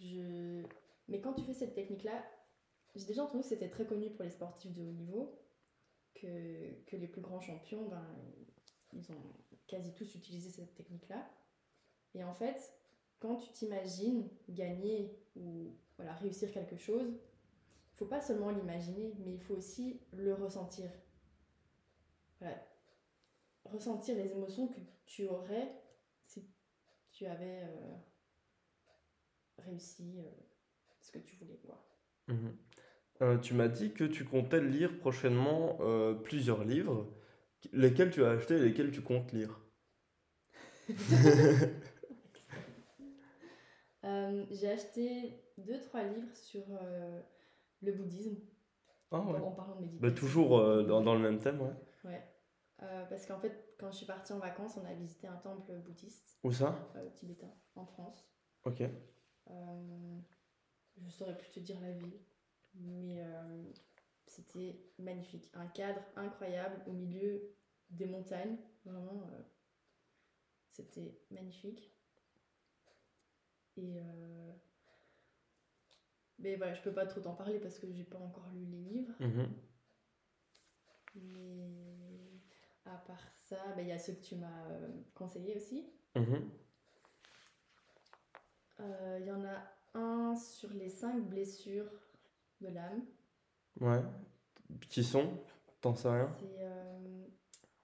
[0.00, 0.62] Je...
[1.06, 2.24] Mais quand tu fais cette technique-là,
[2.96, 5.38] j'ai déjà entendu que c'était très connu pour les sportifs de haut niveau,
[6.14, 8.06] que, que les plus grands champions, ben,
[8.92, 9.22] ils ont
[9.66, 11.28] quasi tous utilisé cette technique-là.
[12.14, 12.74] Et en fait,
[13.20, 19.34] quand tu t'imagines gagner ou voilà, réussir quelque chose, il faut pas seulement l'imaginer, mais
[19.34, 20.90] il faut aussi le ressentir.
[23.64, 25.72] Ressentir les émotions que tu aurais
[26.24, 26.44] si
[27.12, 27.96] tu avais euh,
[29.58, 30.30] réussi euh,
[31.00, 31.60] ce que tu voulais.
[32.28, 32.56] Mhm.
[33.22, 37.06] Euh, tu m'as dit que tu comptais lire prochainement euh, plusieurs livres.
[37.72, 39.60] Lesquels tu as acheté et lesquels tu comptes lire?
[44.04, 46.64] Euh, J'ai acheté deux, trois livres sur
[47.82, 48.36] le bouddhisme
[49.12, 49.38] Ah ouais.
[49.38, 50.08] en parlant de méditation.
[50.08, 51.70] Bah, toujours dans, dans le même thème, ouais.
[52.04, 52.22] Ouais.
[53.08, 56.36] Parce qu'en fait, quand je suis partie en vacances, on a visité un temple bouddhiste
[56.42, 56.74] Où ça?
[57.14, 58.28] tibétain en France.
[58.64, 58.82] Ok.
[59.46, 62.18] Je saurais plus te dire la ville,
[62.74, 63.64] mais euh,
[64.26, 65.50] c'était magnifique.
[65.54, 67.54] Un cadre incroyable au milieu
[67.90, 68.56] des montagnes.
[68.84, 69.42] Vraiment, euh,
[70.72, 71.92] c'était magnifique.
[73.76, 74.52] Et euh,
[76.38, 78.82] mais voilà, je peux pas trop t'en parler parce que j'ai pas encore lu les
[78.82, 79.14] livres.
[79.20, 79.48] Mhm.
[81.14, 81.70] Mais
[82.84, 84.68] à part ça, ben, il y a ceux que tu m'as
[85.14, 85.86] conseillé aussi.
[86.16, 86.50] Mhm.
[88.80, 89.62] Euh, Il y en a
[89.94, 91.90] un sur les cinq blessures
[92.62, 93.04] de l'âme.
[93.80, 94.02] Ouais.
[94.88, 95.28] Qui sont?
[95.80, 96.34] T'en sais rien?
[96.60, 97.26] Euh,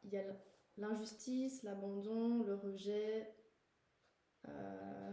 [0.04, 0.22] Il y a
[0.76, 3.34] l'injustice, l'abandon, le rejet.
[4.48, 5.12] euh,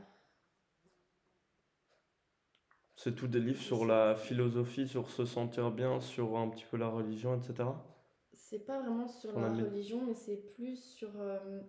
[2.95, 6.77] C'est tout des livres sur la philosophie, sur se sentir bien, sur un petit peu
[6.77, 7.69] la religion, etc.
[8.33, 11.61] c'est pas vraiment sur Sur la religion, mais c'est plus sur euh,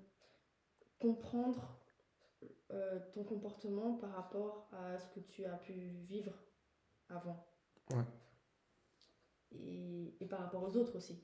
[0.98, 1.78] comprendre
[3.12, 5.72] ton comportement par rapport à ce que tu as pu
[6.08, 6.32] vivre
[7.08, 7.46] avant.
[7.90, 8.04] Ouais.
[9.52, 11.18] Et, et par rapport aux autres aussi.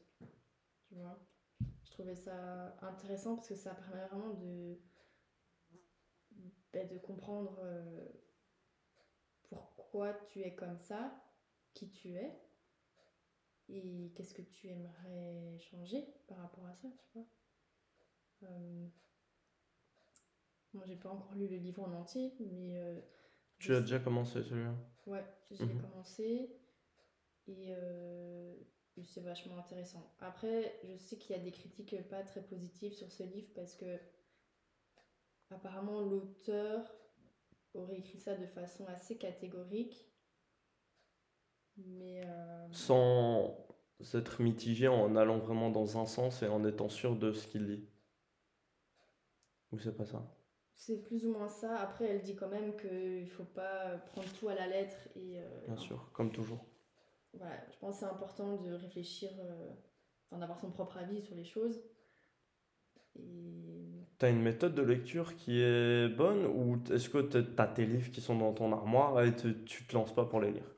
[0.88, 1.18] Tu vois?
[1.85, 4.79] Je trouvais ça intéressant parce que ça permet vraiment de
[6.72, 8.09] bah, de comprendre euh,
[9.42, 11.22] pourquoi tu es comme ça,
[11.75, 12.40] qui tu es,
[13.68, 17.27] et qu'est-ce que tu aimerais changer par rapport à ça, tu vois?
[18.44, 18.87] Euh,
[20.75, 22.77] moi, j'ai pas encore lu le livre en entier, mais.
[22.79, 23.01] Euh,
[23.59, 24.75] tu as déjà commencé celui-là?
[25.06, 25.80] Ouais, j'ai mhm.
[25.82, 26.50] commencé.
[27.48, 27.72] Et,
[28.96, 30.14] et c'est vachement intéressant.
[30.20, 33.74] Après, je sais qu'il y a des critiques pas très positives sur ce livre parce
[33.74, 33.98] que
[35.50, 36.94] apparemment l'auteur
[37.74, 40.06] aurait écrit ça de façon assez catégorique.
[41.76, 42.22] Mais.
[42.26, 43.66] Euh, Sans
[44.14, 47.66] être mitigé en allant vraiment dans un sens et en étant sûr de ce qu'il
[47.66, 47.88] dit.
[49.72, 50.22] Ou c'est pas ça?
[50.74, 51.76] C'est plus ou moins ça.
[51.78, 54.96] Après, elle dit quand même qu'il faut pas prendre tout à la lettre.
[55.16, 56.64] et euh, Bien sûr, comme toujours.
[57.35, 59.70] Voilà, je pense que c'est important de réfléchir, euh,
[60.30, 61.82] enfin d'avoir son propre avis sur les choses.
[63.16, 64.06] Et...
[64.18, 68.20] T'as une méthode de lecture qui est bonne ou est-ce que t'as tes livres qui
[68.20, 69.54] sont dans ton armoire et tu
[69.87, 70.74] te lances pas pour les lire?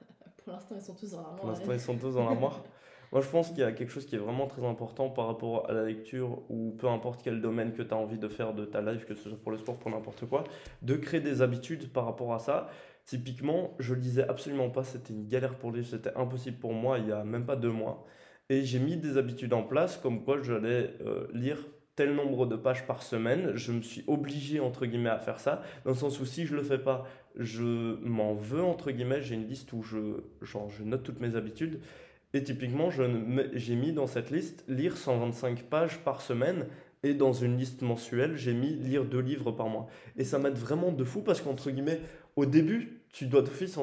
[0.44, 1.40] Pour l'instant, ils sont tous dans l'armoire.
[1.40, 2.64] Pour l'instant, ils sont tous dans l'armoire.
[3.12, 5.68] Moi, je pense qu'il y a quelque chose qui est vraiment très important par rapport
[5.68, 8.64] à la lecture ou peu importe quel domaine que tu as envie de faire de
[8.64, 10.44] ta life, que ce soit pour le sport, pour n'importe quoi,
[10.80, 12.70] de créer des habitudes par rapport à ça.
[13.04, 17.08] Typiquement, je lisais absolument pas, c'était une galère pour lire, c'était impossible pour moi il
[17.08, 18.06] y a même pas deux mois.
[18.48, 21.58] Et j'ai mis des habitudes en place, comme quoi j'allais euh, lire
[21.96, 23.52] tel nombre de pages par semaine.
[23.54, 26.54] Je me suis obligé, entre guillemets, à faire ça, dans le sens où si je
[26.54, 27.04] le fais pas,
[27.36, 29.20] je m'en veux, entre guillemets.
[29.20, 31.80] J'ai une liste où je, genre, je note toutes mes habitudes.
[32.34, 36.66] Et typiquement, j'ai mis dans cette liste lire 125 pages par semaine.
[37.04, 39.88] Et dans une liste mensuelle, j'ai mis lire deux livres par mois.
[40.16, 42.00] Et ça m'aide vraiment de fou parce qu'entre guillemets,
[42.36, 43.76] au début, tu dois d'office,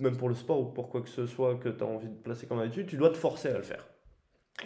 [0.00, 2.14] même pour le sport ou pour quoi que ce soit que tu as envie de
[2.14, 3.86] placer comme habitude, tu dois te forcer à le faire.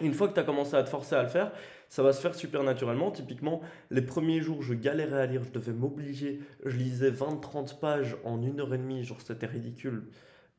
[0.01, 1.51] Une fois que tu as commencé à te forcer à le faire,
[1.89, 3.11] ça va se faire super naturellement.
[3.11, 6.39] Typiquement, les premiers jours, je galérais à lire, je devais m'obliger.
[6.65, 10.05] Je lisais 20-30 pages en une heure et demie, genre c'était ridicule.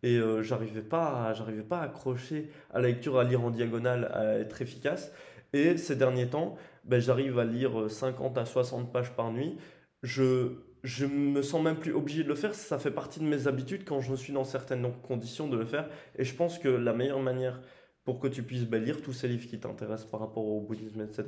[0.03, 4.11] Et euh, j'arrivais pas, j'arrivais pas à accrocher à la lecture, à lire en diagonale,
[4.13, 5.13] à être efficace.
[5.53, 9.57] Et ces derniers temps, ben, j'arrive à lire 50 à 60 pages par nuit.
[10.03, 12.55] Je, je me sens même plus obligé de le faire.
[12.55, 15.89] Ça fait partie de mes habitudes quand je suis dans certaines conditions de le faire.
[16.19, 17.61] Et je pense que la meilleure manière
[18.05, 21.01] pour que tu puisses ben, lire tous ces livres qui t'intéressent par rapport au bouddhisme,
[21.03, 21.25] etc.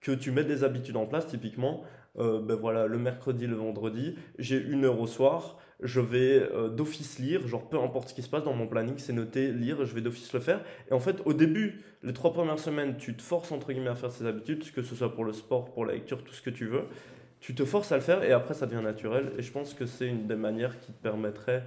[0.00, 1.84] Que tu mettes des habitudes en place, typiquement,
[2.18, 6.68] euh, ben voilà, le mercredi, le vendredi, j'ai une heure au soir, je vais euh,
[6.68, 9.84] d'office lire, genre peu importe ce qui se passe dans mon planning, c'est noté, lire,
[9.84, 10.60] je vais d'office le faire.
[10.90, 13.94] Et en fait, au début, les trois premières semaines, tu te forces entre guillemets à
[13.94, 16.50] faire ces habitudes, que ce soit pour le sport, pour la lecture, tout ce que
[16.50, 16.84] tu veux.
[17.40, 19.32] Tu te forces à le faire et après ça devient naturel.
[19.38, 21.64] Et je pense que c'est une des manières qui te permettrait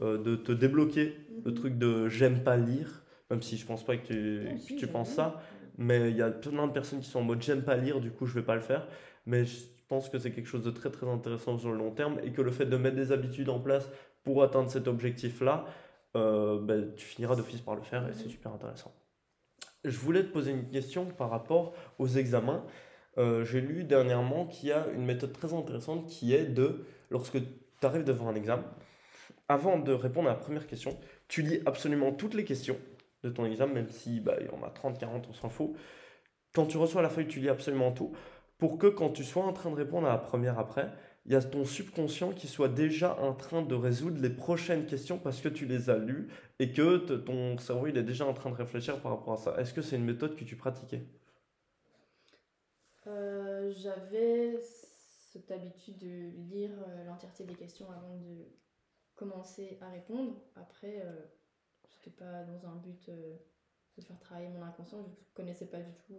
[0.00, 3.96] euh, de te débloquer le truc de j'aime pas lire même si je pense pas
[3.96, 5.42] que tu, tu penses ça.
[5.76, 8.10] Mais il y a plein de personnes qui sont en mode j'aime pas lire, du
[8.10, 8.86] coup je vais pas le faire.
[9.26, 12.20] Mais je pense que c'est quelque chose de très très intéressant sur le long terme
[12.22, 13.88] et que le fait de mettre des habitudes en place
[14.22, 15.64] pour atteindre cet objectif-là,
[16.16, 18.92] euh, ben, tu finiras d'office par le faire et c'est super intéressant.
[19.84, 22.64] Je voulais te poser une question par rapport aux examens.
[23.16, 27.38] Euh, j'ai lu dernièrement qu'il y a une méthode très intéressante qui est de, lorsque
[27.40, 28.64] tu arrives devant un examen,
[29.48, 32.76] avant de répondre à la première question, tu lis absolument toutes les questions
[33.22, 35.72] de ton examen, même si bah, il y en a 30, 40, on s'en fout.
[36.54, 38.12] Quand tu reçois la feuille, tu lis absolument tout
[38.58, 40.92] pour que quand tu sois en train de répondre à la première après,
[41.26, 45.18] il y a ton subconscient qui soit déjà en train de résoudre les prochaines questions
[45.18, 48.50] parce que tu les as lues et que ton cerveau il est déjà en train
[48.50, 49.54] de réfléchir par rapport à ça.
[49.58, 51.02] Est-ce que c'est une méthode que tu pratiquais?
[53.06, 58.46] Euh, J'avais cette habitude de lire euh, l'entièreté des questions avant de
[59.14, 60.34] commencer à répondre.
[60.56, 61.12] Après, euh,
[61.90, 63.36] c'était pas dans un but euh,
[63.96, 66.18] de faire travailler mon inconscient, je connaissais pas du tout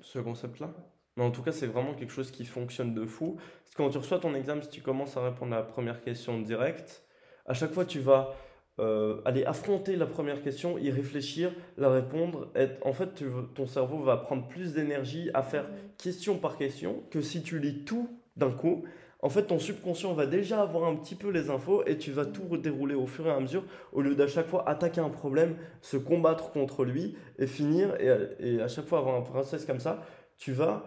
[0.00, 0.72] ce, concept-là.
[1.16, 3.36] Mais en tout cas, c'est vraiment quelque chose qui fonctionne de fou.
[3.36, 6.00] Parce que quand tu reçois ton examen, si tu commences à répondre à la première
[6.00, 7.04] question directe,
[7.46, 8.34] à chaque fois, tu vas
[8.80, 12.50] euh, aller affronter la première question, y réfléchir, la répondre.
[12.56, 13.22] Être, en fait,
[13.54, 15.66] ton cerveau va prendre plus d'énergie à faire
[15.98, 18.84] question par question que si tu lis tout d'un coup
[19.24, 22.26] en fait, ton subconscient va déjà avoir un petit peu les infos et tu vas
[22.26, 25.56] tout dérouler au fur et à mesure au lieu d'à chaque fois attaquer un problème,
[25.80, 30.02] se combattre contre lui et finir et, à chaque fois avoir un process comme ça,
[30.36, 30.84] tu vas.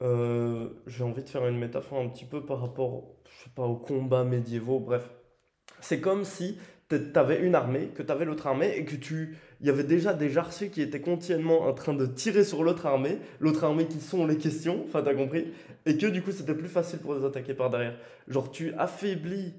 [0.00, 3.64] Euh, j'ai envie de faire une métaphore un petit peu par rapport, je sais pas,
[3.64, 5.10] aux combats médiévaux, bref.
[5.80, 6.58] C'est comme si
[6.96, 9.84] tu avais une armée, que tu avais l'autre armée et que tu il y avait
[9.84, 13.86] déjà des jarciers qui étaient continuellement en train de tirer sur l'autre armée, l'autre armée
[13.86, 15.52] qui sont les questions, enfin t'as compris,
[15.84, 17.96] et que du coup c'était plus facile pour les attaquer par derrière.
[18.26, 19.52] Genre tu affaiblis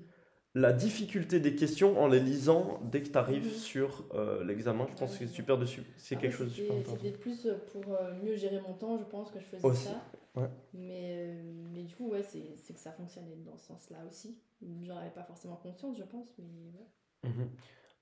[0.54, 3.52] la difficulté des questions en les lisant dès que tu arrives mhm.
[3.52, 4.88] sur euh, l'examen.
[4.90, 5.84] Je pense que c'est super dessus.
[5.98, 9.32] C'est quelque chose de super C'était plus pour euh, mieux gérer mon temps, je pense
[9.32, 10.04] que je faisais ça.
[10.36, 10.50] Ouais.
[10.74, 11.42] Mais, euh,
[11.74, 14.38] mais du coup, ouais, c'est que ça fonctionnait dans ce sens-là aussi.
[14.84, 16.88] J'en avais pas forcément conscience, je pense, mais ouais.
[17.24, 17.50] Mhm.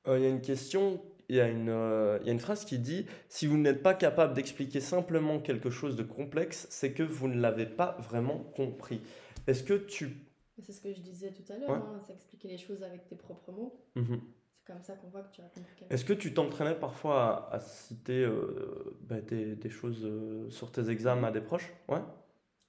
[0.08, 2.40] Euh, Il y a une question, il y a une, euh, il y a une
[2.40, 6.94] phrase qui dit Si vous n'êtes pas capable d'expliquer simplement quelque chose de complexe, c'est
[6.94, 9.02] que vous ne l'avez pas vraiment compris.
[9.48, 10.26] Est-ce que tu.
[10.62, 11.76] C'est ce que je disais tout à l'heure, Ouais.
[11.78, 13.80] hein, c'est expliquer les choses avec tes propres mots.
[13.96, 14.20] Mhm.
[14.58, 17.48] C'est comme ça qu'on voit que tu as compris quelque Est-ce que tu t'entraînais parfois
[17.50, 21.72] à, à citer euh, bah, des, des choses euh, sur tes examens à des proches?
[21.88, 22.00] Ouais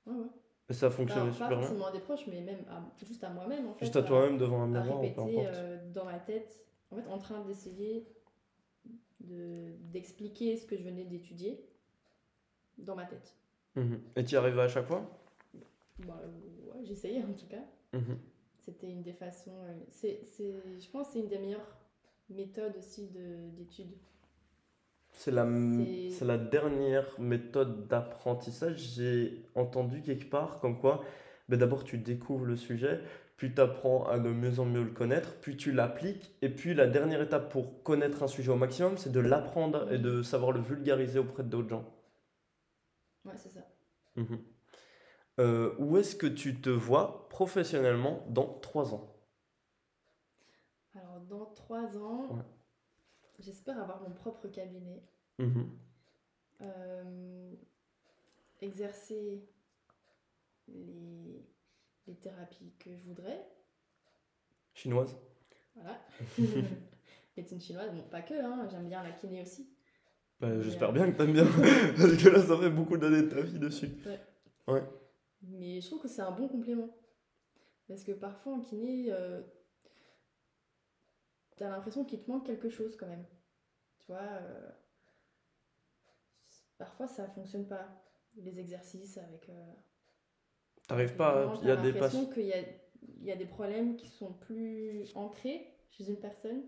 [0.06, 0.26] Ouais, ouais.
[0.68, 3.24] Et ça fonctionnait Alors, pas super bien forcément à des proches, mais même à- juste
[3.24, 3.84] à moi-même, en fait.
[3.84, 5.54] Juste à toi-même devant un à miroir ou peu répéter importe.
[5.56, 8.06] euh, dans ma tête, en fait, en train d'essayer
[9.20, 11.60] de- d'expliquer ce que je venais d'étudier
[12.78, 13.34] dans ma tête.
[13.76, 14.00] Mhm.
[14.16, 15.08] Et tu y arrivais à chaque fois?
[16.06, 16.20] Bah,
[16.74, 17.62] ouais, j'essayais en tout cas.
[17.92, 18.18] Mhm.
[18.58, 19.52] C'était une des façons.
[19.64, 21.76] euh, c'est, c'est, je pense que c'est une des meilleures
[22.28, 23.94] méthodes aussi de, d'études.
[25.12, 25.46] C'est la,
[26.10, 28.78] C'est- la dernière méthode d'apprentissage.
[28.78, 31.04] J'ai entendu quelque part comme quoi,
[31.48, 33.00] ben d'abord tu découvres le sujet,
[33.40, 36.74] puis tu apprends à de mieux en mieux le connaître, puis tu l'appliques, et puis
[36.74, 40.52] la dernière étape pour connaître un sujet au maximum, c'est de l'apprendre et de savoir
[40.52, 41.90] le vulgariser auprès d'autres gens.
[43.24, 43.66] Ouais, c'est ça.
[44.16, 44.44] Mhm.
[45.38, 49.16] Euh, où est-ce que tu te vois professionnellement dans trois ans?
[50.94, 52.44] Alors, dans trois ans, Ouais.
[53.38, 55.02] j'espère avoir mon propre cabinet.
[55.38, 55.78] Mhm.
[56.60, 57.54] euh,
[58.60, 59.42] exercer
[60.68, 61.42] les,
[62.06, 63.46] les thérapies que je voudrais.
[64.74, 65.16] Chinoise
[65.74, 66.00] Voilà.
[67.36, 69.68] Médecine chinoise, bon, pas que, hein, j'aime bien la kiné aussi.
[70.40, 71.44] Mais, J'espère euh, bien que t'aimes bien,
[71.96, 73.90] parce que là ça fait beaucoup d'années de ta vie dessus.
[75.42, 76.96] Mais je trouve que c'est un bon complément.
[77.88, 79.42] Parce que parfois en kiné, euh,
[81.56, 83.26] t'as l'impression qu'il te manque quelque chose quand même.
[83.98, 84.70] Tu vois, euh,
[86.78, 87.88] parfois ça fonctionne pas.
[88.36, 89.50] Les exercices avec.
[90.88, 91.92] T'arrives pas, il y a des
[92.32, 92.62] qu'il y a,
[93.20, 96.64] il y a des problèmes qui sont plus ancrés chez une personne.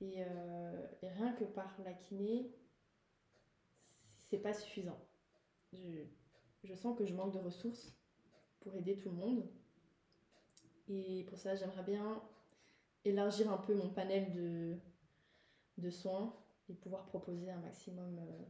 [0.00, 2.54] Et, euh, et rien que par la kiné,
[4.18, 4.98] c'est pas suffisant.
[5.72, 6.04] Je,
[6.62, 7.98] je sens que je manque de ressources
[8.60, 9.48] pour aider tout le monde.
[10.88, 12.22] Et pour ça, j'aimerais bien
[13.04, 14.76] élargir un peu mon panel de,
[15.78, 16.36] de soins
[16.68, 18.44] et pouvoir proposer un maximum, euh,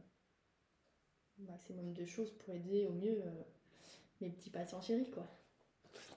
[1.39, 3.43] maximum de choses pour aider au mieux euh,
[4.21, 5.25] mes petits patients chéris, quoi.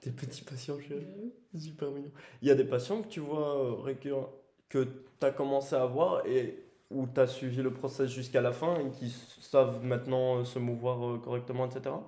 [0.03, 1.05] Des petits patients chéris.
[1.53, 1.59] Mhm.
[1.59, 2.11] Super mignon.
[2.41, 4.29] Il y a des patients que tu vois euh, récurrents,
[4.69, 4.83] que
[5.19, 8.79] tu as commencé à voir et où tu as suivi le process jusqu'à la fin
[8.79, 9.09] et qui
[9.41, 12.03] savent maintenant euh, se mouvoir euh, correctement, etc.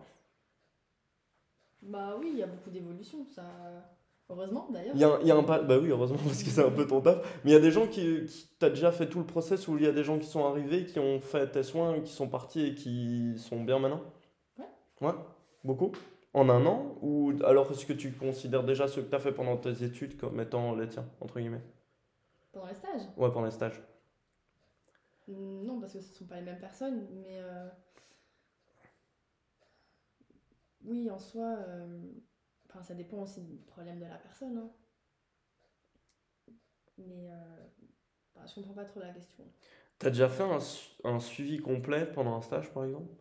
[1.81, 3.43] Bah oui, il y a beaucoup d'évolutions, ça.
[4.29, 4.95] Heureusement d'ailleurs.
[4.95, 6.88] Il y a, y a un pa- Bah oui, heureusement, parce que c'est un peu
[6.88, 7.17] ton taf.
[7.43, 9.77] Mais il y a des gens qui, qui t'as déjà fait tout le process où
[9.77, 12.27] il y a des gens qui sont arrivés, qui ont fait tes soins, qui sont
[12.27, 14.01] partis et qui sont bien maintenant?
[14.58, 14.65] Ouais.
[15.01, 15.13] Ouais,
[15.65, 15.91] beaucoup
[16.34, 19.34] En un an Ou alors est-ce que tu considères déjà ceux que tu as fait
[19.34, 21.62] pendant tes études comme étant les tiens, entre guillemets?
[22.51, 23.08] Pendant les stages?
[23.17, 23.82] Ouais, pendant les stages.
[25.28, 27.39] Non, parce que ce ne sont pas les mêmes personnes, mais.
[27.39, 27.67] euh,
[30.86, 31.58] Oui, en soi.
[31.67, 32.01] euh,
[32.69, 34.58] Enfin, ça dépend aussi du problème de la personne.
[34.58, 34.69] hein.
[36.97, 37.30] Mais.
[37.30, 37.36] euh,
[38.36, 39.45] bah, je comprends pas trop la question.
[39.99, 40.60] T'as déjà fait un,
[41.04, 43.12] un suivi complet pendant un stage, par exemple?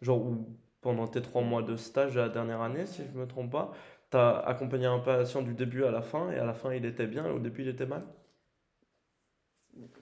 [0.00, 0.46] Genre, ou
[0.80, 3.72] pendant tes trois mois de stage de la dernière année, si je me trompe pas,
[4.10, 7.06] t'as accompagné un patient du début à la fin, et à la fin il était
[7.06, 8.02] bien, et au début il était mal?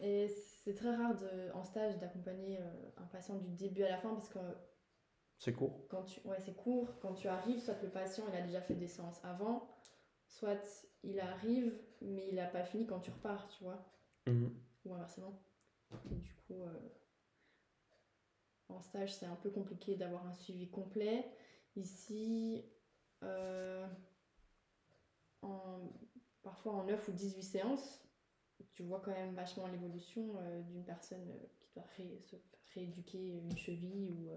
[0.01, 3.99] Et c'est très rare de, en stage d'accompagner euh, un patient du début à la
[3.99, 4.39] fin parce que
[5.39, 5.81] C'est court.
[5.89, 8.75] quand tu ouais c'est court quand tu arrives soit le patient il a déjà fait
[8.75, 9.69] des séances avant
[10.29, 13.79] soit il arrive mais il n'a pas fini quand tu repars tu vois
[14.27, 14.51] Mhm.
[14.85, 15.39] ou inversement
[16.11, 16.79] et du coup euh,
[18.69, 21.25] en stage c'est un peu compliqué d'avoir un suivi complet.
[21.77, 22.65] Ici
[23.23, 23.87] euh,
[26.43, 28.03] parfois en 9 ou 18 séances
[28.73, 33.57] tu vois quand même vachement l'évolution euh, d'une personne euh, qui doit se rééduquer une
[33.57, 34.31] cheville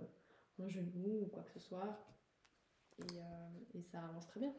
[0.57, 2.05] ou un genou ou quoi que ce soit.
[2.99, 4.53] Et, et ça avance très bien.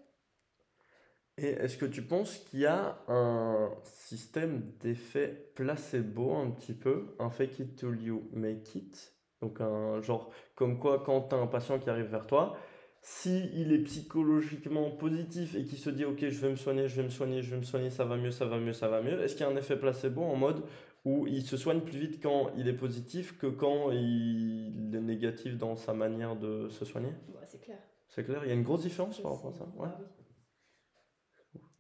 [1.37, 7.14] Et est-ce que tu penses qu'il y a un système d'effet placebo un petit peu,
[7.18, 9.12] un fake it till you make it?
[9.43, 12.57] Donc un genre comme quoi quand tu as un patient qui arrive vers toi,
[13.03, 16.97] si il est psychologiquement positif et qu'il se dit ok je vais me soigner, je
[16.97, 19.01] vais me soigner, je vais me soigner, ça va mieux, ça va mieux, ça va
[19.03, 20.62] mieux, est-ce qu'il y a un effet placebo en mode
[21.07, 25.57] où il se soigne plus vite quand il est positif que quand il est négatif
[25.57, 27.12] dans sa manière de se soigner?
[27.47, 27.78] C'est clair
[28.09, 29.88] C'est clair, il y a une grosse différence par rapport à ça ouais.
[29.91, 29.99] ah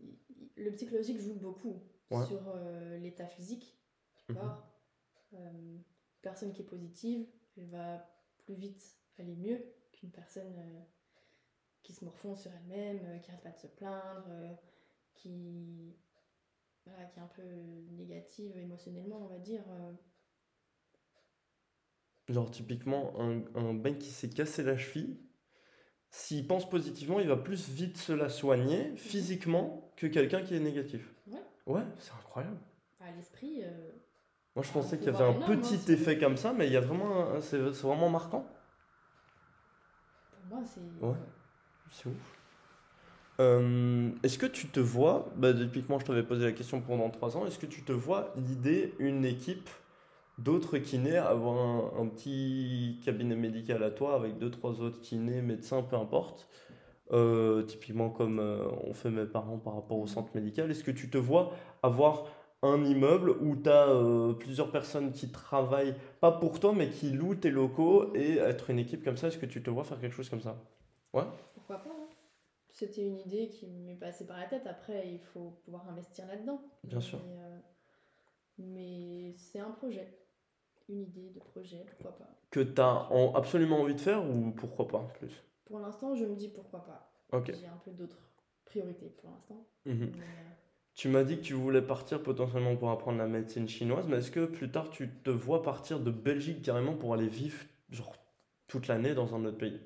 [0.00, 0.16] oui.
[0.56, 2.24] Le psychologique joue beaucoup Ouais.
[2.24, 3.78] sur euh, l'état physique
[4.34, 4.66] corps.
[5.34, 5.78] Euh,
[6.22, 7.24] personne qui est positive,
[7.60, 8.06] elle va
[8.38, 10.80] plus vite aller mieux qu'une personne euh,
[11.82, 14.52] qui se morfond sur elle-même, euh, qui arrête pas de se plaindre, euh,
[15.14, 15.94] qui,
[16.86, 17.42] voilà, qui est un peu
[17.92, 19.62] négative émotionnellement, on va dire.
[22.28, 25.20] Genre, typiquement, un, un mec qui s'est cassé la cheville,
[26.10, 30.60] s'il pense positivement, il va plus vite se la soigner physiquement que quelqu'un qui est
[30.60, 31.14] négatif.
[31.26, 31.42] Ouais.
[31.66, 32.58] Ouais, c'est incroyable.
[33.00, 33.62] à l'esprit,
[34.56, 36.66] Moi, je pensais qu'il y avait un énorme, hein, petit c'est- effet comme ça, mais
[36.66, 37.30] il y a vraiment.
[37.34, 38.46] un- C'est vraiment marquant.
[40.30, 40.80] pour moi, c'est.
[41.04, 41.14] Ouais.
[41.90, 42.36] C'est ouf.
[43.40, 47.36] Euh, est-ce que tu te vois, bah, typiquement je t'avais posé la question pendant 3
[47.36, 49.68] ans, est-ce que tu te vois l'idée, une équipe
[50.38, 55.40] d'autres kinés, avoir un, un petit cabinet médical à toi avec deux trois autres kinés,
[55.42, 56.48] médecins, peu importe,
[57.12, 60.90] euh, typiquement comme euh, ont fait mes parents par rapport au centre médical, est-ce que
[60.90, 62.26] tu te vois avoir
[62.62, 67.34] un immeuble où tu as plusieurs personnes qui travaillent, pas pour toi, mais qui louent
[67.34, 70.14] tes locaux et être une équipe comme ça, est-ce que tu te vois faire quelque
[70.14, 70.56] chose comme ça?
[71.12, 72.08] Pourquoi pas hein.
[72.72, 74.66] C'était une idée qui m'est passée par la tête.
[74.66, 76.62] Après, il faut pouvoir investir là-dedans.
[76.84, 77.18] Bien sûr.
[77.26, 77.58] Mais, euh,
[78.58, 80.16] mais c'est un projet.
[80.88, 82.30] Une idée de projet, pourquoi pas.
[82.50, 85.42] que tu as absolument envie de faire ou pourquoi pas plus?
[85.64, 87.12] Pour l'instant, je me dis pourquoi pas.
[87.46, 88.18] J'ai un peu d'autres
[88.64, 89.66] priorités pour l'instant.
[89.84, 90.02] Mhm.
[90.02, 90.08] Euh,
[91.00, 94.30] Tu m'as dit que tu voulais partir potentiellement pour apprendre la médecine chinoise, mais est-ce
[94.30, 97.56] que plus tard tu te vois partir de Belgique carrément pour aller vivre
[97.88, 98.14] genre
[98.66, 99.80] toute l'année dans un autre pays?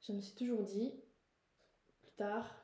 [0.00, 0.94] Je me suis toujours dit,
[2.00, 2.56] plus tard,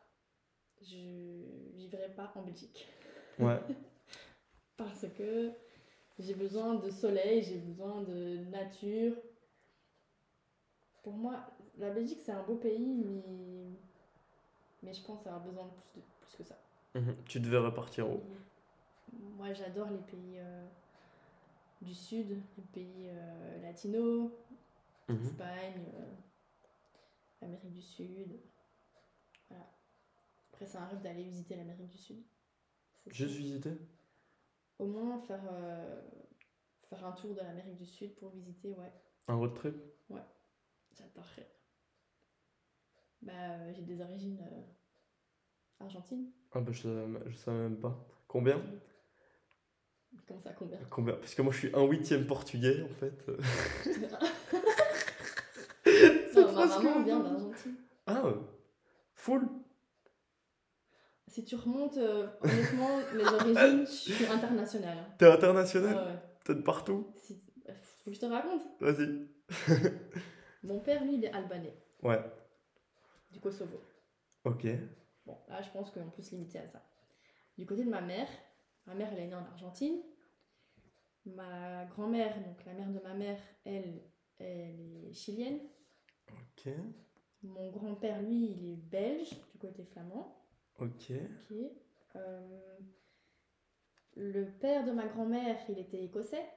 [0.80, 2.88] je vivrai pas en Belgique.
[3.38, 3.60] Ouais.
[4.78, 5.50] Parce que
[6.18, 9.12] j'ai besoin de soleil, j'ai besoin de nature.
[11.02, 13.68] Pour moi, la Belgique, c'est un beau pays, mais,
[14.82, 16.56] mais je pense avoir besoin de plus, de plus que ça.
[16.94, 17.16] Mhm.
[17.26, 18.20] Tu devais repartir où?
[19.12, 20.66] Moi, j'adore les pays euh,
[21.82, 24.30] du Sud, les pays euh, latinos,
[25.08, 25.24] Mhm.
[25.26, 26.14] Espagne, euh,
[27.42, 28.40] Amérique du Sud.
[29.48, 29.66] Voilà.
[30.52, 32.22] Après, c'est un rêve d'aller visiter l'Amérique du Sud.
[33.08, 33.72] Juste visiter?
[34.78, 35.42] Au moins faire,
[36.88, 38.92] faire un tour de l'Amérique du Sud pour visiter, ouais,
[39.28, 39.74] Un road trip?
[40.96, 41.48] J'adorerais.
[43.22, 44.38] Bah, j'ai des origines
[45.80, 46.30] argentines.
[46.52, 46.88] Ah bah je
[47.28, 47.96] je savais même pas.
[48.28, 48.60] Combien?
[50.26, 50.78] Comment ça, combien?
[50.90, 51.14] Combien?
[51.14, 53.24] Parce que moi je suis un huitième portugais en fait.
[56.36, 57.74] Non, ma maman vient d'Argentine.
[58.06, 58.22] Ah,
[59.14, 59.42] full
[61.28, 64.98] Si tu remontes, euh, honnêtement, les origines, je suis internationale.
[64.98, 65.06] hein.
[65.18, 66.18] T'es international Ouais, ouais.
[66.44, 67.12] T'es de partout?
[67.16, 67.72] Si- euh,
[68.04, 68.62] Faut que je te raconte.
[68.80, 69.28] Vas-y.
[70.62, 72.22] Mon père, lui, il est albanais, Ouais,
[73.32, 73.80] du Kosovo.
[74.44, 74.66] ok.
[75.26, 76.82] Bon, là, je pense qu'on peut se limiter à ça.
[77.58, 78.28] Du côté de ma mère,
[78.86, 80.00] ma mère, elle est née en Argentine.
[81.26, 84.02] Ma grand-mère, donc la mère de ma mère, elle,
[84.38, 85.60] elle est chilienne.
[86.32, 86.72] Ok,
[87.42, 90.36] Mon grand-père, lui, il est belge, du côté flamand.
[90.78, 91.12] ok.
[91.12, 91.56] Ok.
[92.16, 92.78] Euh,
[94.16, 96.48] le père de ma grand-mère, il était écossais.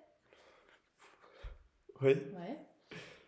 [2.02, 2.14] Oui.
[2.34, 2.58] Ouais.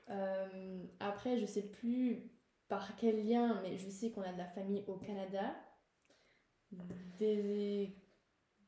[0.09, 2.31] Euh, après, je sais plus
[2.67, 5.55] par quel lien, mais je sais qu'on a de la famille au Canada.
[7.19, 7.95] Des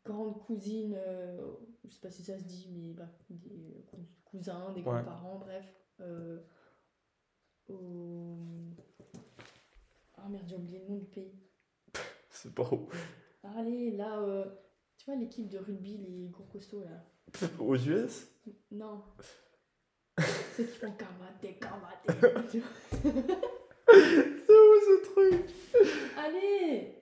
[0.05, 1.51] grandes cousines, euh,
[1.83, 4.85] je sais pas si ça se dit, mais bref, des cou- cousins, des Ouais.
[4.93, 5.65] grands-parents, bref.
[5.99, 6.39] euh,
[7.69, 8.37] au...
[10.19, 11.33] Oh merde, j'ai oublié le nom du pays.
[12.29, 12.87] C'est pas où.
[13.43, 14.45] Allez, là, euh,
[14.97, 17.03] tu vois l'équipe de rugby, les gros costauds là.
[17.59, 18.27] Aux US
[18.71, 19.03] Non.
[20.55, 22.07] Ceux qui font kamate, kamate.
[23.99, 25.45] C'est où ce truc?
[26.17, 26.93] Allez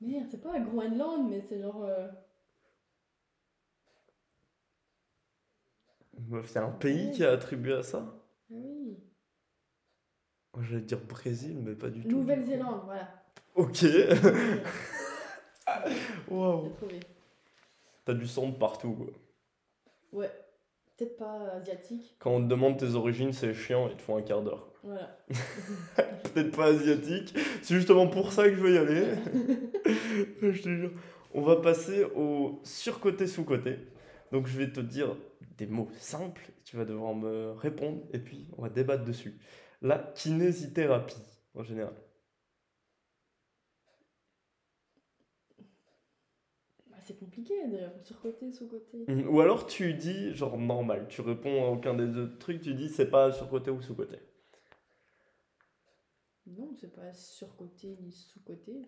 [0.00, 1.84] Merde, c'est pas à Groenland, mais c'est genre.
[1.84, 2.08] euh,
[6.28, 8.04] Meuf, C'est un pays qui a attribué à ça
[8.50, 8.98] Ah oui.
[10.54, 12.08] Moi, J'allais dire Brésil, mais pas du tout.
[12.08, 13.08] Nouvelle-Zélande, voilà.
[13.54, 13.74] Ok.
[13.80, 14.04] J'ai
[16.28, 16.70] Waouh.
[16.70, 17.00] trouvé.
[18.04, 18.92] T'as du sang de partout.
[18.94, 19.06] quoi.
[20.12, 20.30] Ouais.
[21.02, 22.14] Peut-être pas asiatique.
[22.20, 24.68] Quand on te demande tes origines, c'est chiant, ils te font un quart d'heure.
[24.84, 25.18] Voilà.
[25.96, 27.36] Peut-être pas asiatique.
[27.62, 29.04] C'est justement pour ça que je veux y aller.
[30.42, 30.92] je te jure.
[31.34, 33.78] On va passer au surcoté sous-côté.
[34.30, 35.16] Donc je vais te dire
[35.58, 39.40] des mots simples, tu vas devoir me répondre et puis on va débattre dessus.
[39.80, 41.16] La kinésithérapie
[41.56, 41.94] en général.
[47.42, 49.04] Compliqué d'ailleurs, surcoté, sous-côté.
[49.08, 49.28] Mhm.
[49.28, 52.88] Ou alors tu dis genre normal, tu réponds à aucun des deux trucs, tu dis
[52.88, 54.18] c'est pas surcoté ou sous-côté.
[56.46, 58.82] Non, c'est pas surcoté ni sous-côté.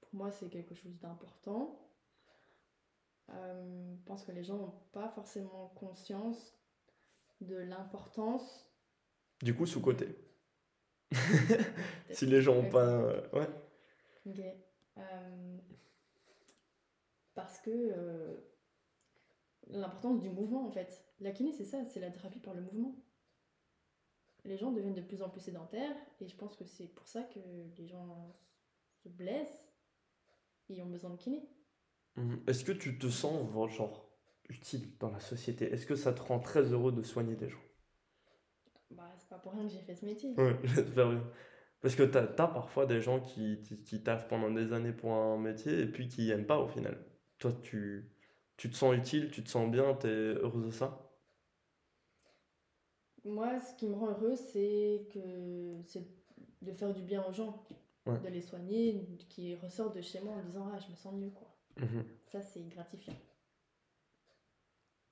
[0.00, 1.78] Pour moi, c'est quelque chose d'important.
[3.30, 6.54] Euh, je pense que les gens n'ont pas forcément conscience
[7.40, 8.68] de l'importance
[9.42, 10.08] Du coup, sous-côté.
[12.10, 12.84] si les gens ont pas.
[12.86, 13.48] euh, Ouais.
[14.26, 14.40] Ok.
[14.98, 15.56] Euh,
[17.42, 18.36] parce que euh,
[19.68, 21.04] l'importance du mouvement, en fait.
[21.20, 22.96] La kiné, c'est ça, c'est la thérapie par le mouvement.
[24.44, 27.22] Les gens deviennent de plus en plus sédentaires, et je pense que c'est pour ça
[27.22, 27.40] que
[27.76, 28.36] les gens
[29.02, 29.68] se blessent
[30.68, 31.48] et ont besoin de kiné.
[32.16, 32.44] Mhm.
[32.46, 34.08] Est-ce que tu te sens genre,
[34.48, 35.72] utile dans la société?
[35.72, 37.62] Est-ce que ça te rend très heureux de soigner des gens?
[38.90, 40.34] Bah, c'est pas pour rien que j'ai fait ce métier.
[40.36, 41.24] Ouais, j'espère bien.
[41.80, 45.12] Parce que t'as, t'as parfois des gens qui, qui, qui taffent pendant des années pour
[45.12, 46.96] un métier et puis qui aiment pas au final.
[47.42, 48.08] Toi, tu,
[48.56, 51.12] tu te sens utile, tu te sens bien, t'es heureuse de ça?
[53.24, 56.04] Moi, ce qui me rend heureuse, c'est que c'est
[56.62, 57.64] de faire du bien aux gens,
[58.06, 58.20] Ouais.
[58.22, 61.30] de les soigner, qui ressortent de chez moi en disant ah je me sens mieux
[61.30, 61.48] quoi.
[61.76, 62.04] Mhm.
[62.26, 63.14] Ça c'est gratifiant.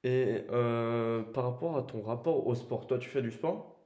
[0.04, 3.79] Et euh, par rapport à ton rapport au sport, toi, tu fais du sport?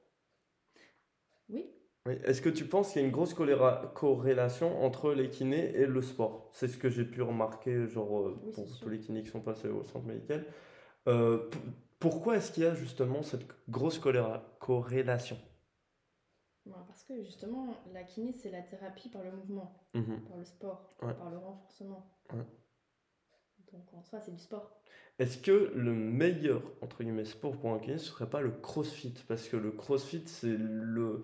[2.07, 2.13] Oui.
[2.23, 5.87] Est-ce que tu penses qu'il y a une grosse coléra- corrélation entre les kinés et
[5.87, 6.49] le sport?
[6.51, 8.79] C'est ce que j'ai pu remarquer, genre, euh, Oui, pour sûr.
[8.79, 10.45] tous les kinés qui sont passés au centre médical.
[11.07, 11.57] Euh, p-
[11.99, 15.37] pourquoi est-ce qu'il y a justement cette grosse coléra- corrélation?
[16.67, 20.21] Bon, parce que justement la kiné c'est la thérapie par le mouvement, Mhm.
[20.27, 21.13] par le sport, Ouais.
[21.13, 22.11] par le renforcement.
[22.33, 22.39] Ouais.
[23.71, 24.79] Donc en soi c'est du sport.
[25.19, 29.13] Est-ce que le meilleur, entre guillemets, sport pour un kiné, ce serait pas le crossfit?
[29.27, 31.23] Parce que le crossfit, c'est le,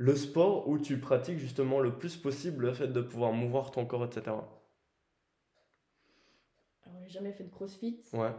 [0.00, 3.84] le sport où tu pratiques justement le plus possible le fait de pouvoir mouvoir ton
[3.84, 4.34] corps, etc.
[6.84, 8.32] Alors j'ai jamais fait de crossfit, Ouais.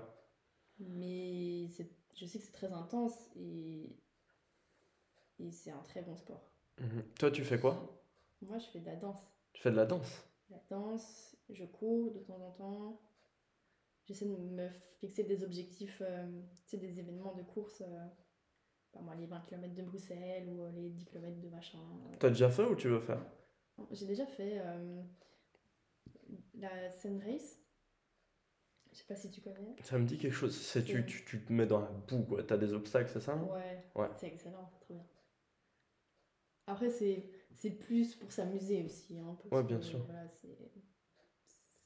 [0.79, 3.95] mais c'est, je sais que c'est très intense et,
[5.39, 6.49] et c'est un très bon sport.
[6.79, 7.03] Mhm.
[7.19, 7.77] Toi, tu fais quoi?
[8.41, 9.21] Moi je fais de la danse.
[9.53, 10.25] Tu fais de la danse?
[10.49, 13.01] La danse, je cours de temps en temps.
[14.07, 14.67] J'essaie de me
[14.99, 18.07] fixer des objectifs, euh, tu sais, des événements de course, euh,
[18.91, 21.79] pas moi, les 20 km de Bruxelles ou euh, les 10 km de machin.
[21.79, 22.15] euh.
[22.19, 23.21] T'as déjà fait ou tu veux faire?
[23.91, 25.01] J'ai déjà fait euh,
[26.55, 27.57] la Sun Race.
[28.91, 29.75] Je sais pas si tu connais.
[29.83, 30.55] Ça me dit quelque chose.
[30.55, 32.43] C'est tu, tu, tu te mets dans la boue, quoi.
[32.43, 33.35] T'as des obstacles, c'est ça?
[33.37, 34.09] Ouais, Ouais.
[34.17, 35.05] c'est excellent, c'est trop bien.
[36.67, 37.23] Après, c'est
[37.53, 39.17] c'est plus pour s'amuser aussi.
[39.17, 39.99] Hein, Ouais, bien que, sûr.
[40.05, 40.57] voilà, c'est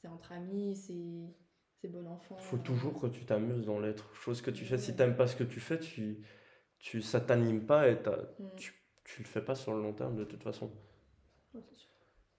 [0.01, 1.33] c'est entre amis, c'est
[1.79, 2.37] c'est bon enfant.
[2.37, 4.11] Faut toujours que tu t'amuses dans l'être.
[4.15, 4.77] Chose que tu fais.
[4.77, 6.23] Si t'aimes pas ce que tu fais, tu,
[6.79, 8.55] tu, ça t'anime pas et t'as- Mm.
[8.57, 8.73] tu,
[9.03, 10.71] tu le fais pas sur le long terme de toute façon.
[11.53, 11.89] Ouais, c'est sûr.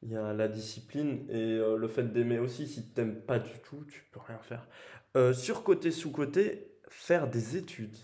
[0.02, 2.66] Il y a la discipline et euh, le fait d'aimer aussi.
[2.68, 4.68] Si t'aimes pas du tout, tu peux rien faire.
[5.16, 7.96] Euh, surcoté, sous-côté, faire des études.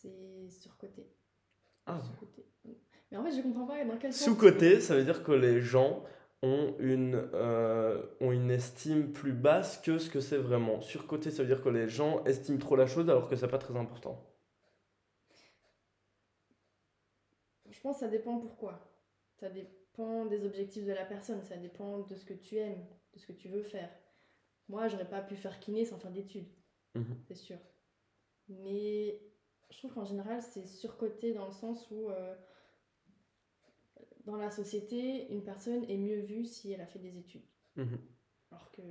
[0.00, 1.06] C'est surcoté.
[1.86, 1.98] Ah.
[2.00, 2.44] Sous-côté.
[3.10, 4.24] Mais en fait, je comprends pas dans quel sens.
[4.24, 6.04] Sous-côté, ça veut dire que les gens
[6.42, 10.80] ont une, euh, ont une estime plus basse que ce que c'est vraiment.
[10.80, 13.58] Surcoté, ça veut dire que les gens estiment trop la chose alors que c'est pas
[13.58, 14.24] très important.
[17.70, 18.80] Je pense que ça dépend pourquoi.
[19.40, 22.84] Ça dépend des objectifs de la personne, ça dépend de ce que tu aimes,
[23.14, 23.90] de ce que tu veux faire.
[24.68, 26.48] Moi, j'aurais pas pu faire kiné sans faire d'études,
[26.94, 27.16] Mhm.
[27.26, 27.58] c'est sûr.
[28.48, 29.20] Mais
[29.70, 32.34] je trouve qu'en général, c'est surcoté dans le sens où euh,
[34.28, 37.46] dans la société, une personne est mieux vue si elle a fait des études.
[37.76, 37.98] Mhm.
[38.50, 38.82] Alors que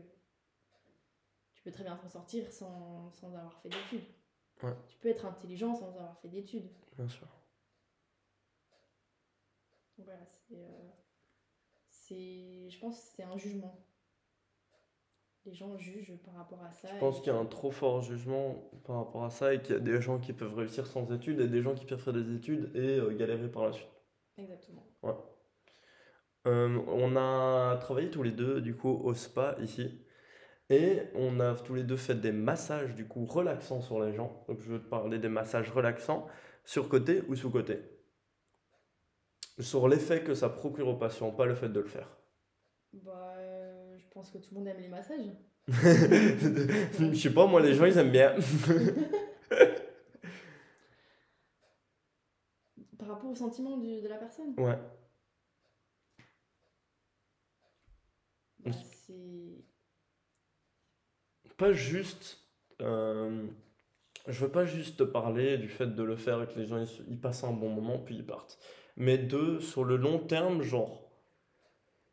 [1.53, 4.01] tu peux très bien t'en sortir sans, sans avoir fait d'études.
[4.63, 4.73] Ouais.
[4.87, 6.67] Tu peux être intelligent sans avoir fait d'études.
[6.97, 7.27] Bien sûr.
[9.97, 10.55] Donc Voilà, c'est.
[10.55, 10.89] euh,
[11.89, 13.83] c'est- je pense que c'est un jugement.
[15.45, 16.87] Les gens jugent par rapport à ça.
[16.87, 19.61] Je pense et qu'il y a un trop fort jugement par rapport à ça et
[19.61, 22.01] qu'il y a des gens qui peuvent réussir sans études et des gens qui peuvent
[22.01, 23.87] faire des études et euh, galérer par la suite.
[24.37, 24.85] Exactement.
[26.45, 29.99] Euh, on a travaillé tous les deux du coup au spa ici
[30.69, 34.43] et on a tous les deux fait des massages du coup relaxants sur les gens.
[34.47, 36.27] Donc je veux te parler des massages relaxants
[36.63, 37.79] sur côté ou sous côté.
[39.59, 42.17] Sur l'effet que ça procure au patient, pas le fait de le faire.
[42.93, 45.25] Bah, euh, je pense que tout le monde aime les massages.
[45.67, 48.35] Je sais pas, moi les gens ils aiment bien.
[53.07, 54.53] Par rapport au sentiment du- de la personne.
[54.57, 54.77] Ouais.
[58.59, 59.63] Bah, c'est.
[61.57, 62.39] pas juste.
[62.81, 63.47] euh,
[64.27, 66.79] je veux pas juste te parler du fait de le faire et que les gens
[66.79, 68.59] ils, se- ils passent un bon moment puis ils partent.
[68.97, 71.11] Mais de, sur le long terme, genre,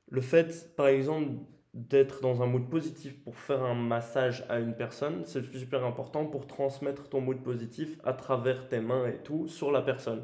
[0.08, 1.30] le fait, par exemple,
[1.74, 6.26] d'être dans un mood positif pour faire un massage à une personne, c'est super important
[6.26, 10.22] pour transmettre ton mood positif à travers tes mains et tout sur la personne.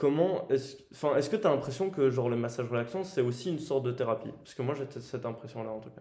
[0.00, 3.58] Comment est-ce, enfin, que tu as l'impression que genre le massage relaxant c'est aussi une
[3.58, 4.32] sorte de thérapie?
[4.32, 6.00] Parce que moi j'ai cette impression-là en tout cas.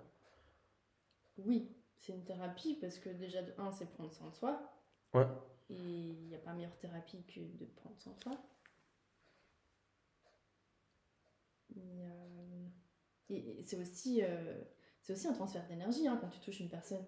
[1.39, 4.71] Oui, c'est une thérapie parce que déjà, de un, c'est prendre soin de soi.
[5.13, 5.27] Ouais.
[5.69, 8.41] Et il n'y a pas meilleure thérapie que de prendre soin de soi.
[11.75, 12.67] Euh,
[13.29, 14.61] et, c'est aussi, euh,
[15.01, 17.05] c'est aussi un transfert d'énergie hein, quand tu touches une personne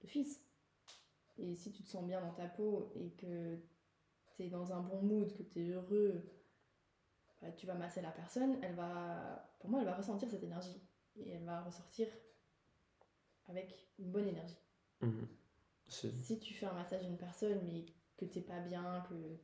[0.00, 0.42] de fils.
[1.38, 3.56] Et si tu te sens bien dans ta peau et que
[4.36, 6.22] tu es dans un bon mood, que tu es heureux,
[7.40, 10.80] bah, tu vas masser la personne, elle va, pour moi, elle va ressentir cette énergie.
[11.16, 12.06] Et elle va ressortir
[13.48, 14.58] avec une bonne énergie.
[15.00, 15.28] Mhm.
[15.88, 17.84] Si tu fais un massage d'une personne, mais
[18.16, 19.36] que t'es pas bien, que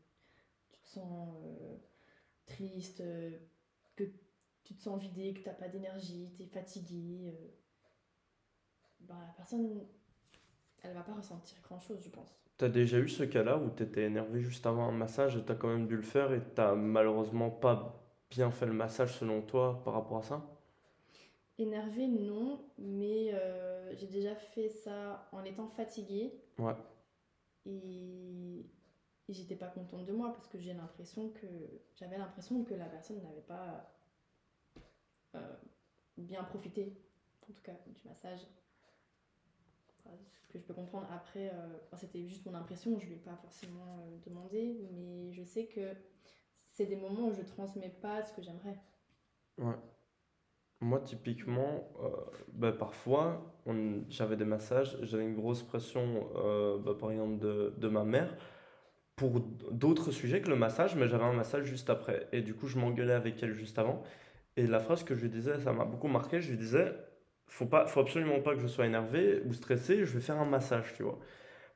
[0.70, 1.76] tu te sens euh,
[2.46, 3.02] triste,
[3.96, 4.04] que
[4.64, 7.48] tu te sens vidé, que t'as pas d'énergie, tu es fatigué, euh,
[9.00, 9.86] bah, la personne,
[10.82, 12.34] elle va pas ressentir grand chose, je pense.
[12.56, 15.68] T'as déjà eu ce cas-là où t'étais énervé juste avant un massage et t'as quand
[15.68, 19.94] même dû le faire et t'as malheureusement pas bien fait le massage selon toi par
[19.94, 20.42] rapport à ça?
[21.58, 26.32] Énervé, non, mais euh, j'ai déjà fait ça en étant fatiguée.
[26.58, 26.74] Ouais.
[27.66, 28.60] Et,
[29.28, 31.46] et j'étais pas contente de moi parce que j'ai l'impression que
[31.96, 33.92] j'avais l'impression que la personne n'avait pas
[35.34, 35.56] euh,
[36.16, 36.96] bien profité,
[37.48, 38.40] en tout cas, du massage.
[40.42, 43.20] Ce que je peux comprendre après, euh, c'était juste mon impression, je ne lui ai
[43.20, 45.94] pas forcément demandé, mais je sais que
[46.70, 48.78] c'est des moments où je transmets pas ce que j'aimerais.
[49.58, 49.74] Ouais.
[50.80, 52.08] Moi, typiquement, euh,
[52.52, 53.52] bah, parfois,
[54.08, 58.36] j'avais des massages, j'avais une grosse pression, euh, bah, par exemple, de, de, ma mère,
[59.16, 62.28] pour d'autres sujets que le massage, mais j'avais un massage juste après.
[62.30, 64.02] Et du coup, je m'engueulais avec elle juste avant.
[64.56, 66.94] Et la phrase que je lui disais, ça m'a beaucoup marqué, je lui disais,
[67.48, 70.46] faut, pas, faut absolument pas que je sois énervé ou stressé, je vais faire un
[70.46, 71.18] massage, tu vois.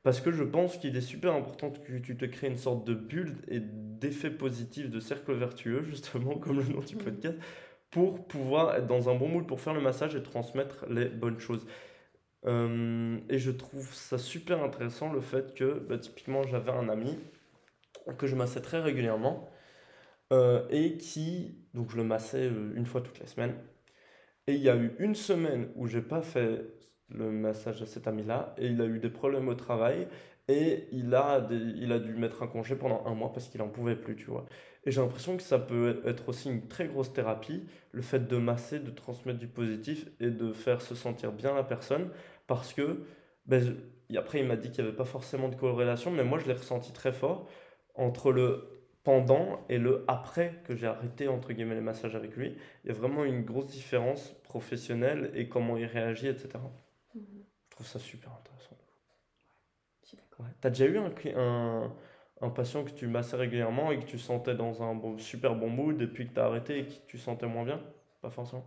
[0.03, 2.95] Parce que je pense qu'il est super important que tu te crées une sorte de
[2.95, 6.99] bulle et d'effet positif, de cercle vertueux, justement, comme le nom du mmh.
[6.99, 7.39] podcast
[7.93, 11.39] pour pouvoir être dans un bon mood pour faire le massage et transmettre les bonnes
[11.39, 11.66] choses.
[12.47, 17.18] Euh, et je trouve ça super intéressant le fait que, bah, typiquement, j'avais un ami
[18.18, 19.49] que je massais très régulièrement
[20.33, 23.55] euh, et qui, donc je le massais euh, une fois toutes les semaines.
[24.47, 26.64] Et il y a eu une semaine où j'ai pas fait
[27.09, 30.09] le massage à cet ami-là et il a eu des problèmes au travail
[30.49, 33.68] et il a, il a dû mettre un congé pendant un mois parce qu'il en
[33.68, 34.47] pouvait plus, tu vois.
[34.84, 38.36] Et j'ai l'impression que ça peut être aussi une très grosse thérapie, le fait de
[38.36, 42.11] masser, de transmettre du positif et de faire se sentir bien la personne.
[42.49, 43.05] Parce que,
[43.47, 43.76] ben,
[44.16, 46.55] après, il m'a dit qu'il n'y avait pas forcément de corrélation, mais moi, je l'ai
[46.55, 47.49] ressenti très fort
[47.95, 48.72] entre le
[49.05, 52.57] pendant et le après que j'ai arrêté, entre guillemets, les massages avec lui.
[52.84, 56.72] Il y a vraiment une grosse différence professionnelle et comment il réagit, etc.
[57.14, 57.44] Mhm.
[57.70, 58.76] Je trouve ça super intéressant.
[60.38, 60.46] Ouais.
[60.61, 61.92] T'as déjà eu un, un,
[62.40, 66.00] un patient que tu massais régulièrement et que tu sentais dans un super bon mood
[66.00, 67.80] et puis que tu as arrêté et que tu sentais moins bien?
[68.20, 68.64] Pas forcément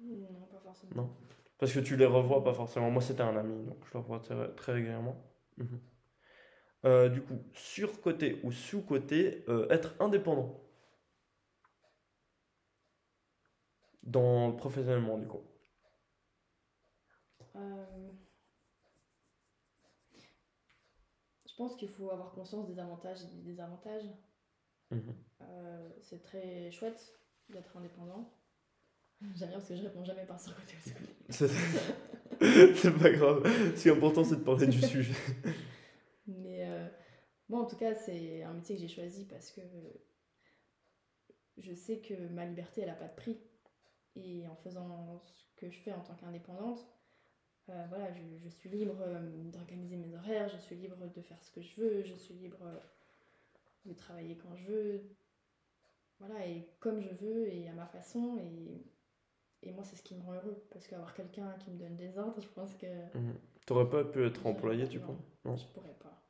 [0.00, 0.92] Non, pas forcément.
[0.94, 1.10] Non.
[1.58, 2.90] Parce que tu les revois pas forcément.
[2.90, 5.16] Moi, c'était un ami, donc je le revois très, régulièrement.
[5.56, 5.80] Mhm.
[6.86, 10.62] Euh, du coup, sur-côté ou sous-côté, euh, être indépendant.
[14.04, 15.42] Dans professionnellement, du coup.
[17.56, 18.12] Euh...
[21.44, 24.04] Je pense qu'il faut avoir conscience des avantages et des désavantages.
[24.92, 25.14] Mhm.
[26.02, 27.18] C'est très chouette
[27.48, 28.32] d'être indépendant.
[29.34, 30.76] J'aime bien parce que je réponds jamais par ce côté
[32.76, 33.42] C'est pas grave.
[33.74, 35.14] Ce qui est important, c'est de parler du sujet.
[37.48, 39.60] Bon, en tout cas, c'est un métier que j'ai choisi parce que
[41.58, 43.38] je sais que ma liberté, elle n'a pas de prix.
[44.16, 46.86] Et en faisant ce que je fais en tant qu'indépendante,
[47.68, 49.20] euh, voilà, je, suis libre euh,
[49.50, 52.62] d'organiser mes horaires, je suis libre de faire ce que je veux, je suis libre
[52.62, 52.78] euh,
[53.84, 55.02] de travailler quand je veux.
[56.18, 58.38] Voilà, et comme je veux et à ma façon.
[58.38, 58.82] Et,
[59.68, 60.64] et moi, c'est ce qui me rend heureux.
[60.70, 62.86] Parce qu'avoir quelqu'un qui me donne des ordres, je pense que.
[63.16, 63.34] Mhm.
[63.66, 65.18] T'aurais pas pu être employé, tu penses?
[65.44, 66.25] Non, je pourrais pas.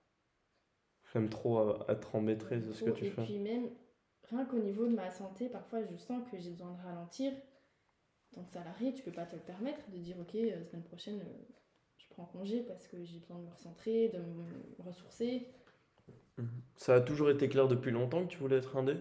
[1.13, 3.23] J'aime trop être en maîtrise de ce que tu fais.
[3.23, 3.71] Et puis même,
[4.31, 7.33] rien qu'au niveau de ma santé, parfois je sens que j'ai besoin de ralentir
[8.37, 11.21] tant que salarié, tu peux pas te le permettre de dire ok, euh, semaine prochaine,
[11.21, 11.55] euh,
[11.97, 14.47] je prends congé parce que j'ai besoin de me recentrer, de me
[14.79, 15.49] ressourcer.
[16.37, 16.49] Mhm.
[16.77, 18.97] Ça a toujours été clair depuis longtemps que tu voulais être indé?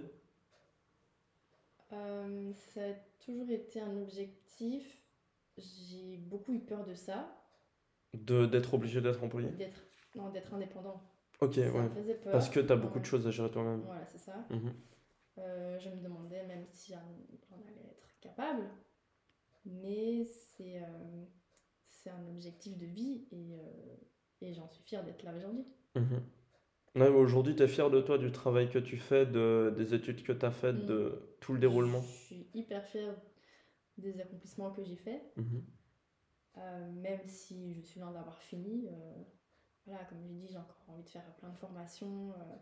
[1.92, 5.02] Euh, Ça a toujours été un objectif.
[5.58, 7.30] J'ai beaucoup eu peur de ça.
[8.14, 9.50] De, d'être obligé d'être employé?
[9.50, 9.82] D'être,
[10.16, 11.02] Non, d'être indépendant.
[11.42, 11.90] Ok, ouais.
[12.32, 13.82] Parce que tu as beaucoup de choses à gérer toi-même.
[13.82, 14.46] Voilà, c'est ça.
[14.50, 14.74] Mhm.
[15.38, 18.70] je me demandais même si j'en allais être capable
[19.66, 21.26] mais c'est euh,
[21.88, 23.96] c'est un objectif de vie et, euh,
[24.42, 25.66] et j'en suis fière d'être là aujourd'hui.
[25.96, 27.16] Mhm.
[27.16, 30.34] aujourd'hui, tu es fière de toi, du travail que tu fais, de, des études que
[30.34, 30.86] tu as faites, mm.
[30.86, 33.16] de tout le déroulement Je suis hyper fière
[33.98, 35.22] des accomplissements que j'ai faits.
[35.38, 35.64] Mhm.
[36.58, 38.88] Euh, même si je suis loin d'avoir fini,
[39.86, 42.32] voilà, comme j'ai dit, j'ai encore envie de faire plein de formations.
[42.34, 42.56] euh,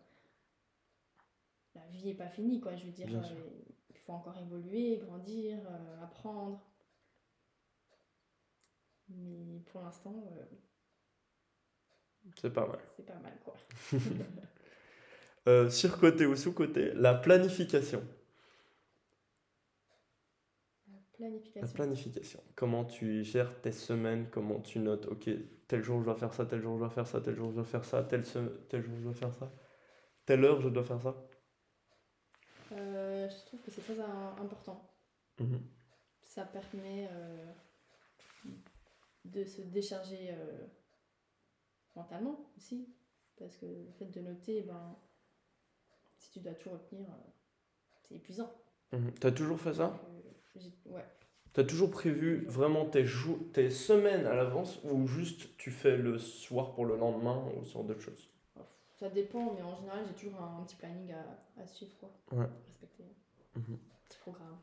[1.76, 2.76] la vie n'est pas finie, quoi.
[2.76, 3.50] Je veux dire, euh,
[3.90, 6.62] il faut encore évoluer, grandir, euh, apprendre.
[9.10, 10.14] Mais pour l'instant,
[12.36, 12.80] C'est pas mal.
[12.96, 13.56] c'est pas mal, quoi.
[15.70, 18.04] Sur-côté ou sous-côté, la planification.
[20.88, 21.00] La
[21.62, 21.68] La planification.
[21.68, 22.44] planification.
[22.56, 25.30] Comment tu gères tes semaines, comment tu notes, ok,
[25.74, 27.56] tel jour je dois faire ça, tel jour je dois faire ça, tel jour je
[27.56, 28.38] dois faire ça, tel, se-
[28.70, 29.52] tel jour je dois faire ça,
[30.24, 31.16] telle heure je dois faire ça.
[32.74, 34.88] Euh, je trouve que c'est très im- important.
[35.40, 35.60] Mhm.
[36.22, 37.52] Ça permet euh,
[39.26, 40.68] de se décharger euh,
[41.96, 42.88] mentalement aussi.
[43.40, 44.96] Parce que le fait de noter, ben,
[46.20, 47.08] si tu dois tout retenir,
[48.08, 48.52] c'est épuisant.
[48.92, 49.12] Mhm.
[49.20, 49.88] T'as toujours fait ça?
[49.88, 51.04] Donc,
[51.58, 51.64] ouais.
[51.64, 56.18] T'as toujours prévu vraiment tes, jours, tes semaines à l'avance ou juste tu fais le
[56.18, 58.30] soir pour le lendemain ou ce genre de choses?
[59.00, 61.92] Ça dépend, mais en général, j'ai toujours un, petit planning à, à suivre.
[62.00, 62.10] Quoi.
[62.32, 62.48] Ouais.
[62.68, 63.04] Respecter.
[63.56, 63.78] Mhm.
[64.10, 64.58] Petit programme.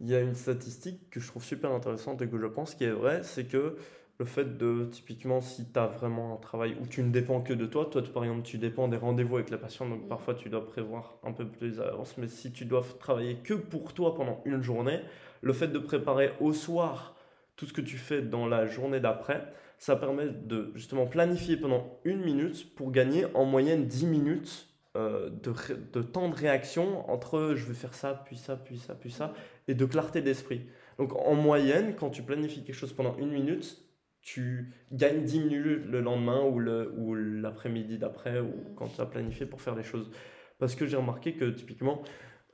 [0.00, 2.84] Il y a une statistique que je trouve super intéressante et que je pense qui
[2.84, 3.78] est vraie, c'est que
[4.18, 7.52] le fait de, typiquement, si tu as vraiment un travail où tu ne dépends que
[7.52, 10.08] de toi, toi tu- par exemple tu dépends des rendez-vous avec la patiente, donc Mm.
[10.08, 13.54] parfois tu dois prévoir un peu plus à l'avance, mais si tu dois travailler que
[13.54, 15.00] pour toi pendant une journée,
[15.42, 17.16] le fait de préparer au soir
[17.56, 19.46] tout ce que tu fais dans la journée d'après,
[19.78, 25.28] ça permet de justement planifier pendant une minute pour gagner en moyenne 10 minutes euh,
[25.30, 25.52] de,
[25.92, 29.34] de temps de réaction entre je vais faire ça, puis ça, puis ça, puis ça,
[29.68, 30.62] et de clarté d'esprit.
[30.98, 33.82] Donc en moyenne, quand tu planifies quelque chose pendant une minute,
[34.22, 38.74] tu gagnes 10 minutes le lendemain ou le- ou l'après-midi d'après, ou Mm.
[38.76, 40.10] quand tu as planifié pour faire les choses.
[40.58, 42.02] Parce que j'ai remarqué que typiquement,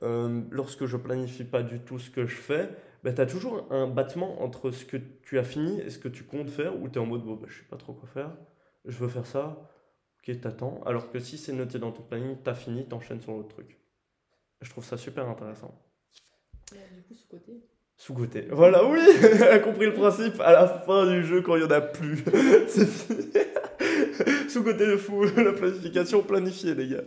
[0.03, 2.69] euh, lorsque je planifie pas du tout ce que je fais,
[3.03, 6.23] tu as toujours un battement entre ce que tu as fini et ce que tu
[6.23, 8.31] comptes faire, où tu es en mode, bon, bah, je sais pas trop quoi faire,
[8.85, 9.69] je veux faire ça,
[10.19, 10.81] ok, t'attends.
[10.85, 13.79] Alors que si c'est noté dans ton planning, t'as fini, t'enchaînes sur l'autre truc.
[14.61, 15.73] Je trouve ça super intéressant.
[16.71, 17.61] Du coup, ce côté?
[17.95, 18.47] Sous-côté.
[18.49, 21.67] Voilà, oui, elle a compris le principe à la fin du jeu quand il n'y
[21.67, 22.23] en a plus.
[22.67, 23.29] C'est fini.
[24.49, 27.03] Sous-côté de fou, la planification planifiée, les gars.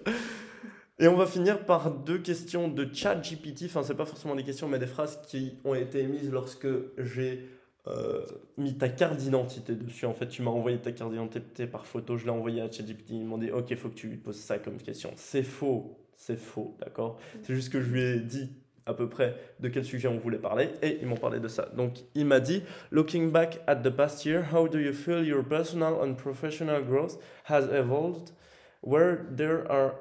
[0.99, 3.65] Et on va finir par deux questions de chat GPT.
[3.67, 7.51] Enfin, c'est pas forcément des questions, mais des phrases qui ont été émises lorsque j'ai
[7.87, 8.25] euh,
[8.57, 10.07] mis ta carte d'identité dessus.
[10.07, 13.11] En fait, tu m'as envoyé ta carte d'identité par photo, je l'ai envoyé à ChatGPT.
[13.11, 15.11] Ils m'ont dit, ok, il faut que tu lui poses ça comme question.
[15.17, 17.19] C'est faux, c'est faux, d'accord?
[17.43, 18.51] C'est juste que je lui ai dit
[18.87, 21.69] à peu près de quel sujet on voulait parler et ils m'ont parlé de ça.
[21.77, 25.45] Donc, il m'a dit, looking back at the past year, how do you feel your
[25.45, 28.33] personal and professional growth has evolved?
[28.81, 29.93] Where there are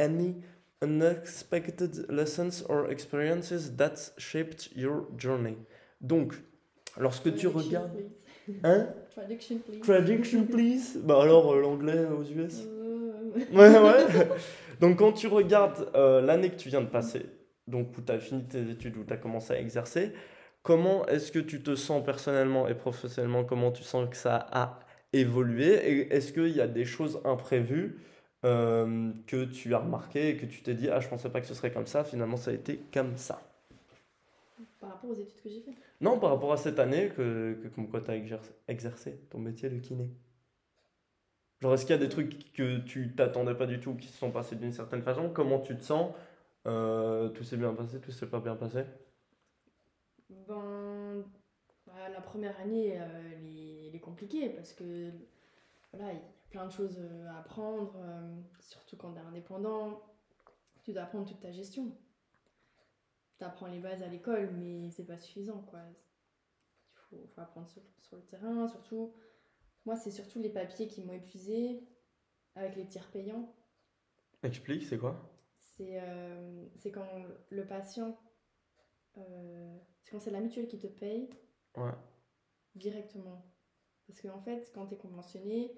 [0.00, 0.34] any
[0.82, 5.56] unexpected lessons or experiences that shaped your journey.
[6.00, 6.34] Donc,
[6.98, 7.92] lorsque tu regardes...
[8.46, 8.60] please.
[8.64, 8.88] Hein?
[9.14, 9.80] Traduction, please.
[9.80, 10.98] Traduction, please?
[11.04, 12.90] Bah alors, euh, l'anglais aux US Euh,
[13.52, 14.26] Ouais, ouais.
[14.80, 17.26] Donc, quand tu regardes euh, l'année que tu viens de passer,
[17.68, 20.12] donc où tu as fini tes études, où tu as commencé à exercer,
[20.62, 23.44] comment est-ce que tu te sens personnellement et professionnellement?
[23.44, 24.80] Comment tu sens que ça a
[25.12, 25.74] évolué?
[25.74, 28.00] Et est-ce qu'il y a des choses imprévues
[28.44, 31.46] euh, que tu as remarquées et que tu t'es dit, ah, je pensais pas que
[31.46, 33.42] ce serait comme ça, finalement, ça a été comme ça.
[34.78, 35.74] Par rapport aux études que j'ai faites.
[36.00, 39.38] Non, par rapport à cette année, que, que comme quoi tu as exercé, exercé ton
[39.38, 40.08] métier de kiné.
[41.60, 44.16] Genre, est-ce qu'il y a des trucs que tu t'attendais pas du tout, qui se
[44.16, 45.28] sont passés d'une certaine façon?
[45.28, 46.14] Comment tu te sens?
[46.66, 48.84] Euh, Tout s'est bien passé, tout s'est pas bien passé?
[50.30, 51.22] Ben,
[51.86, 55.10] bah, la première année, euh, elle, est, elle est compliquée parce que
[55.92, 56.20] voilà, il
[56.50, 60.02] plein de choses euh, à apprendre, euh, surtout quand tu es indépendant.
[60.82, 61.96] Tu dois apprendre toute ta gestion.
[63.38, 65.62] Tu apprends les bases à l'école, mais c'est pas suffisant.
[65.62, 65.80] quoi.
[65.88, 69.14] Il faut, faut apprendre sur, sur le terrain, surtout.
[69.86, 71.86] Moi, c'est surtout les papiers qui m'ont épuisé
[72.54, 73.54] avec les tiers payants.
[74.42, 75.30] Explique, c'est quoi?
[75.56, 77.06] C'est euh, quand
[77.50, 78.18] le patient.
[79.18, 81.30] euh, c'est quand c'est la mutuelle qui te paye
[81.76, 81.92] Ouais.
[82.74, 83.44] directement.
[84.06, 85.72] Parce qu'en fait, quand tu es conventionné.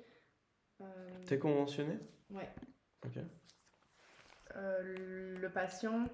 [0.82, 1.98] Euh, T'es conventionné
[2.30, 2.48] ouais,
[3.06, 3.18] Ok.
[4.56, 6.08] euh, le patient,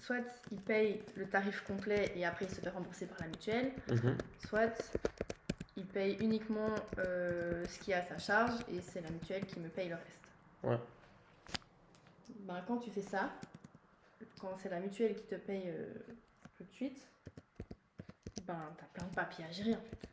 [0.00, 0.16] soit
[0.50, 4.16] il paye le tarif complet et après il se fait rembourser par la mutuelle, Mhm.
[4.46, 4.92] soit
[5.76, 9.60] il paye uniquement euh, ce qui est à sa charge et c'est la mutuelle qui
[9.60, 10.24] me paye le reste.
[10.62, 10.78] Ouais.
[12.40, 13.30] Ben, quand tu fais ça,
[14.40, 15.92] quand c'est la mutuelle qui te paye euh,
[16.56, 17.06] tout de suite,
[18.46, 20.08] ben t'as plein de papiers à gérer en fait.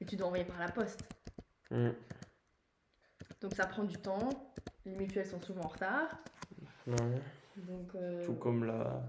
[0.00, 1.00] Et tu dois envoyer par la poste.
[1.70, 1.94] Mhm.
[3.40, 4.28] Donc ça prend du temps,
[4.84, 6.18] les mutuelles sont souvent en retard.
[6.86, 7.20] Ouais.
[7.56, 9.02] Donc euh, Tout comme la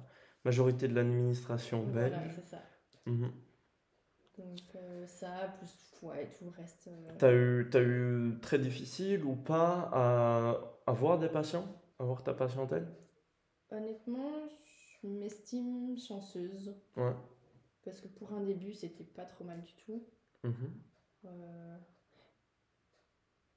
[0.44, 2.32] majorité de l'administration voilà, belge.
[2.36, 2.62] c'est ça.
[3.06, 3.32] Mhm.
[4.38, 6.88] Donc euh, ça, plus ouais, tout le reste.
[6.88, 11.68] euh, T'as eu, t'as eu très difficile ou pas à avoir des patients,
[12.00, 12.88] avoir ta patientèle?
[13.72, 14.48] Honnêtement,
[15.02, 16.76] je m'estime chanceuse.
[16.96, 17.16] Ouais.
[17.84, 20.06] Parce que pour un début, c'était pas trop mal du tout.
[20.44, 20.72] Mhm.
[21.26, 21.78] Euh,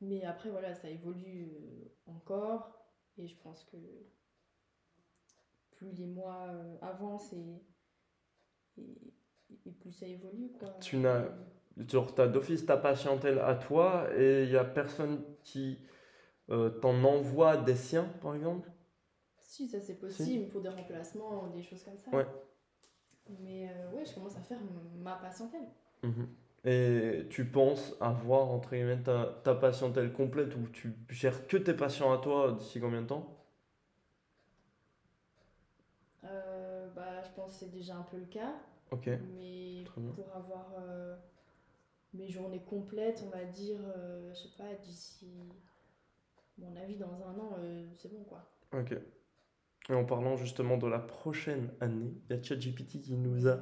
[0.01, 2.73] Mais après, voilà, ça évolue euh, encore.
[3.19, 3.77] Et je pense que
[5.73, 7.63] plus les mois euh, avancent et,
[8.79, 9.13] et,
[9.67, 10.69] et plus ça évolue, quoi.
[10.81, 11.25] Tu n'as-
[11.89, 15.79] Genre, t'as d'office ta patientèle à toi et il y a personne qui
[16.51, 18.71] euh, t'en envoie des siens, par exemple?
[19.39, 22.11] Si, ça c'est possible pour des remplacements, des choses comme ça.
[22.11, 22.27] Ouais.
[23.41, 24.59] Mais euh, ouais, je commence à faire
[24.99, 25.69] ma patientèle.
[26.03, 26.29] Mhm.
[26.65, 31.75] Et tu penses avoir, entre guillemets, ta, ta patientèle complète où tu gères que tes
[31.75, 33.37] patients à toi d'ici combien de temps?
[36.25, 38.55] Euh, bah, je pense que c'est déjà un peu le cas.
[38.91, 39.09] Ok.
[39.09, 40.13] Mais Très bien.
[40.15, 41.17] pour avoir euh,
[42.15, 45.27] mes journées complètes, on va dire, euh, je sais pas, d'ici,
[46.59, 48.45] mon avis, dans un an, euh, c'est bon quoi.
[48.73, 48.93] Ok.
[49.91, 53.61] Et en parlant justement de la prochaine année, il y a ChatGPT qui nous a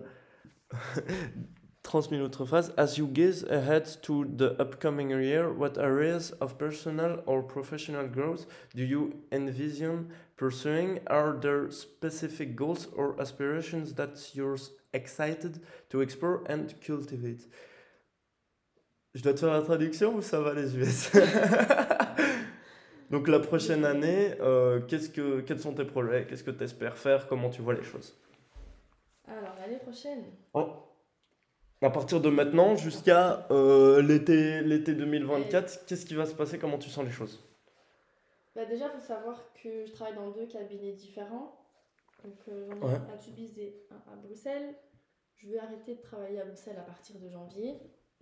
[1.89, 2.71] transmis notre phrase.
[2.77, 8.47] As you gaze ahead to the upcoming year, what areas of personal or professional growth
[8.75, 11.01] do you envision pursuing?
[11.07, 14.59] Are there specific goals or aspirations that you're
[14.93, 17.49] excited to explore and cultivate?
[19.15, 21.11] Je dois te faire la traduction ou ça va les US?
[23.11, 26.27] Donc la prochaine année, euh, qu'est-ce que, quels sont tes projets?
[26.29, 27.27] Qu'est-ce que tu espères faire?
[27.27, 28.15] Comment tu vois les choses?
[29.27, 30.88] Alors, l'année prochaine, Oh.
[31.81, 36.59] À partir de maintenant jusqu'à euh, l'été, l'été 2024, qu'est-ce qui va se passer?
[36.59, 37.45] Comment tu sens les choses?
[38.57, 41.55] bah, déjà, il faut savoir que je travaille dans deux cabinets différents.
[42.25, 42.99] Donc, euh, j'en ai Ouais.
[43.09, 44.75] un à Tubize et un à Bruxelles.
[45.37, 47.75] Je vais arrêter de travailler à Bruxelles à partir de janvier.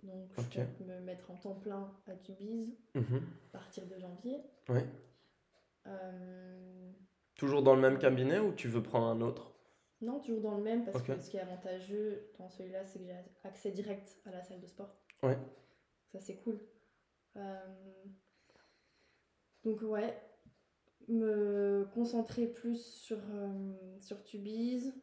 [0.03, 3.21] Donc, je compte me mettre en temps plein à Tubize Mhm.
[3.53, 4.43] à partir de janvier.
[4.69, 4.85] Ouais.
[5.87, 6.91] Euh,
[7.35, 9.51] Toujours dans le même cabinet ou tu veux prendre un autre?
[10.01, 13.05] Non, toujours dans le même, parce que ce qui est avantageux dans celui-là, c'est que
[13.05, 14.95] j'ai accès direct à la salle de sport.
[15.23, 15.37] Ouais.
[16.11, 16.59] Ça, c'est cool.
[17.35, 18.03] Euh,
[19.63, 20.21] Donc, ouais,
[21.07, 24.93] me concentrer plus sur, euh, sur Tubize,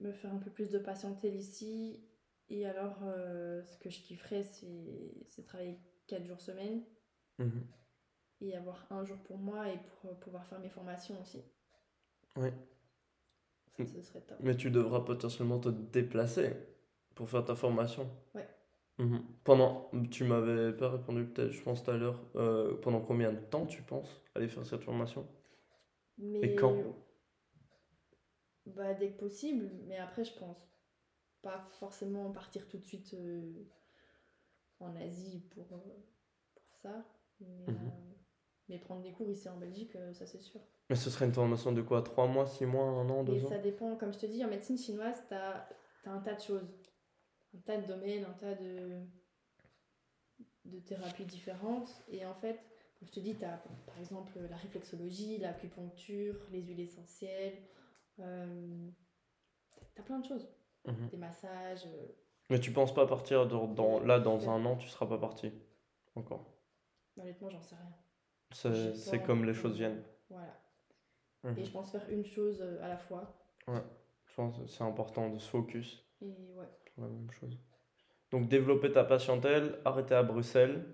[0.00, 2.00] me faire un peu plus de patientèle ici.
[2.48, 6.84] Et alors, euh, ce que je kifferais, c'est c'est travailler 4 jours semaine
[7.38, 7.66] Mhm.
[8.42, 11.42] et avoir un jour pour moi et pour pouvoir faire mes formations aussi.
[12.36, 12.52] Ouais.
[13.76, 13.86] Ça, Mm.
[13.86, 14.38] ce serait top.
[14.40, 16.52] Mais tu devras potentiellement te déplacer
[17.14, 18.08] pour faire ta formation.
[18.34, 18.48] Ouais.
[18.98, 19.22] Mhm.
[19.44, 23.38] Pendant, tu m'avais pas répondu peut-être, je pense tout à l'heure, euh, pendant combien de
[23.40, 25.26] temps tu penses aller faire cette formation?
[26.18, 26.74] Mais quand?
[28.66, 30.58] Bah, dès que possible, mais après je pense
[31.42, 33.52] pas forcément partir tout de suite euh,
[34.80, 36.04] en Asie pour, euh,
[36.54, 37.04] pour ça.
[37.40, 37.90] Mais, Mhm.
[38.68, 40.60] mais prendre des cours ici en Belgique, ça c'est sûr.
[40.90, 42.02] Mais ce serait une formation de quoi?
[42.02, 43.48] Trois mois, six mois, un an, Mais deux ans?
[43.48, 45.66] ça dépend, comme je te dis, en médecine chinoise, tu as,
[46.04, 46.68] un tas de choses.
[47.56, 49.00] Un tas de domaines, un tas de,
[50.66, 51.90] de thérapies différentes.
[52.08, 52.60] Et en fait,
[52.98, 57.56] comme je te dis, tu as par exemple la réflexologie, l'acupuncture, les huiles essentielles.
[58.20, 58.88] euh,
[59.94, 60.48] tu as plein de choses.
[60.86, 61.08] Mhm.
[61.10, 61.86] Des massages.
[61.86, 62.06] euh,
[62.50, 65.50] Mais tu penses pas partir dans, dans- là dans un an, tu seras pas parti
[66.14, 66.50] encore?
[67.16, 68.92] honnêtement, j'en sais rien.
[68.94, 70.02] C'est comme les choses viennent.
[70.28, 70.54] Voilà.
[71.44, 71.58] Mhm.
[71.58, 73.34] Et je pense faire une chose euh, à la fois.
[73.68, 76.26] Je pense que c'est important de se focus Et
[76.56, 76.68] ouais.
[76.98, 77.56] la même chose.
[78.30, 80.84] Donc développer ta patientèle, arrêter à Bruxelles,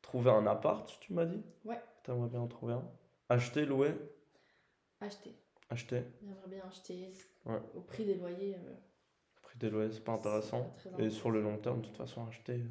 [0.00, 1.42] trouver un appart, tu m'as dit?
[1.64, 1.80] Ouais.
[2.04, 2.84] T'aimerais bien en trouver un?
[3.28, 3.92] Acheter, louer,
[5.00, 5.34] Acheter.
[5.68, 6.02] acheter.
[6.22, 7.10] J'aimerais bien acheter
[7.44, 7.60] Ouais.
[7.74, 8.54] au prix des loyers.
[8.54, 8.74] euh,
[9.42, 10.62] Prix des loyers, c'est pas intéressant.
[10.62, 11.56] pas très Et sur le intéressant.
[11.56, 12.68] long terme, de toute façon, acheter, euh,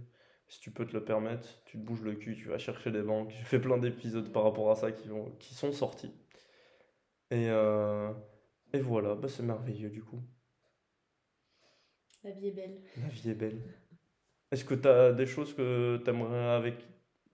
[0.48, 3.02] si tu peux te le permettre, tu te bouges le cul, tu vas chercher des
[3.04, 3.30] banques.
[3.32, 6.12] J'ai fait plein d'épisodes par rapport à ça qui, vont, qui sont sortis.
[7.36, 8.14] Et, euh,
[8.72, 10.24] et voilà, bah, c'est merveilleux du coup.
[12.24, 12.82] La vie est belle.
[13.02, 13.62] La vie est belle.
[14.52, 16.88] Est-ce que tu as des choses que tu aimerais avec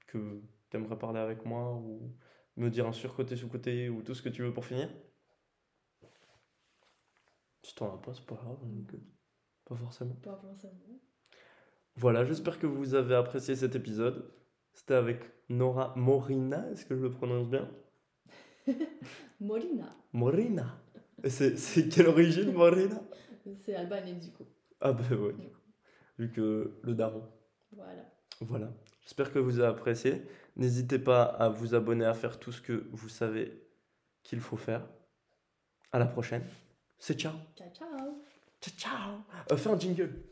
[0.08, 0.42] que
[0.72, 2.16] t'aimerais parler avec moi ou
[2.58, 4.90] me dire un surcoté, sous-côté ou tout ce que tu veux pour finir?
[7.64, 8.98] Si t'en as pas, c'est pas grave, hein.
[9.66, 10.16] Pas forcément.
[10.16, 11.00] Pas forcément.
[11.96, 14.34] Voilà, j'espère que vous avez apprécié cet épisode.
[14.74, 17.70] C'était avec Nora Morina, est-ce que je le prononce bien?
[20.14, 20.78] Morina.
[21.24, 23.02] Et C'est c'est quelle origine, Morina?
[23.66, 24.46] C'est albanais du coup.
[24.80, 25.62] Ah bah ouais, du coup.
[26.18, 27.24] Vu que le daron.
[27.72, 28.06] Voilà.
[28.42, 28.72] Voilà.
[29.04, 30.24] J'espère que vous avez apprécié.
[30.56, 33.68] N'hésitez pas à vous abonner, à faire tout ce que vous savez
[34.24, 34.88] qu'il faut faire.
[35.92, 36.44] À la prochaine.
[36.98, 37.34] C'est ciao.
[37.56, 38.22] Ciao ciao.
[38.62, 39.12] Ciao, ciao.
[39.52, 40.24] Euh, fais un jingle.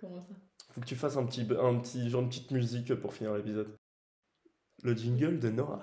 [0.00, 0.34] Comment ça?
[0.70, 3.76] Faut que tu fasses un petit, un petit genre de petite musique pour finir l'épisode.
[4.82, 5.82] Le jingle de Nora.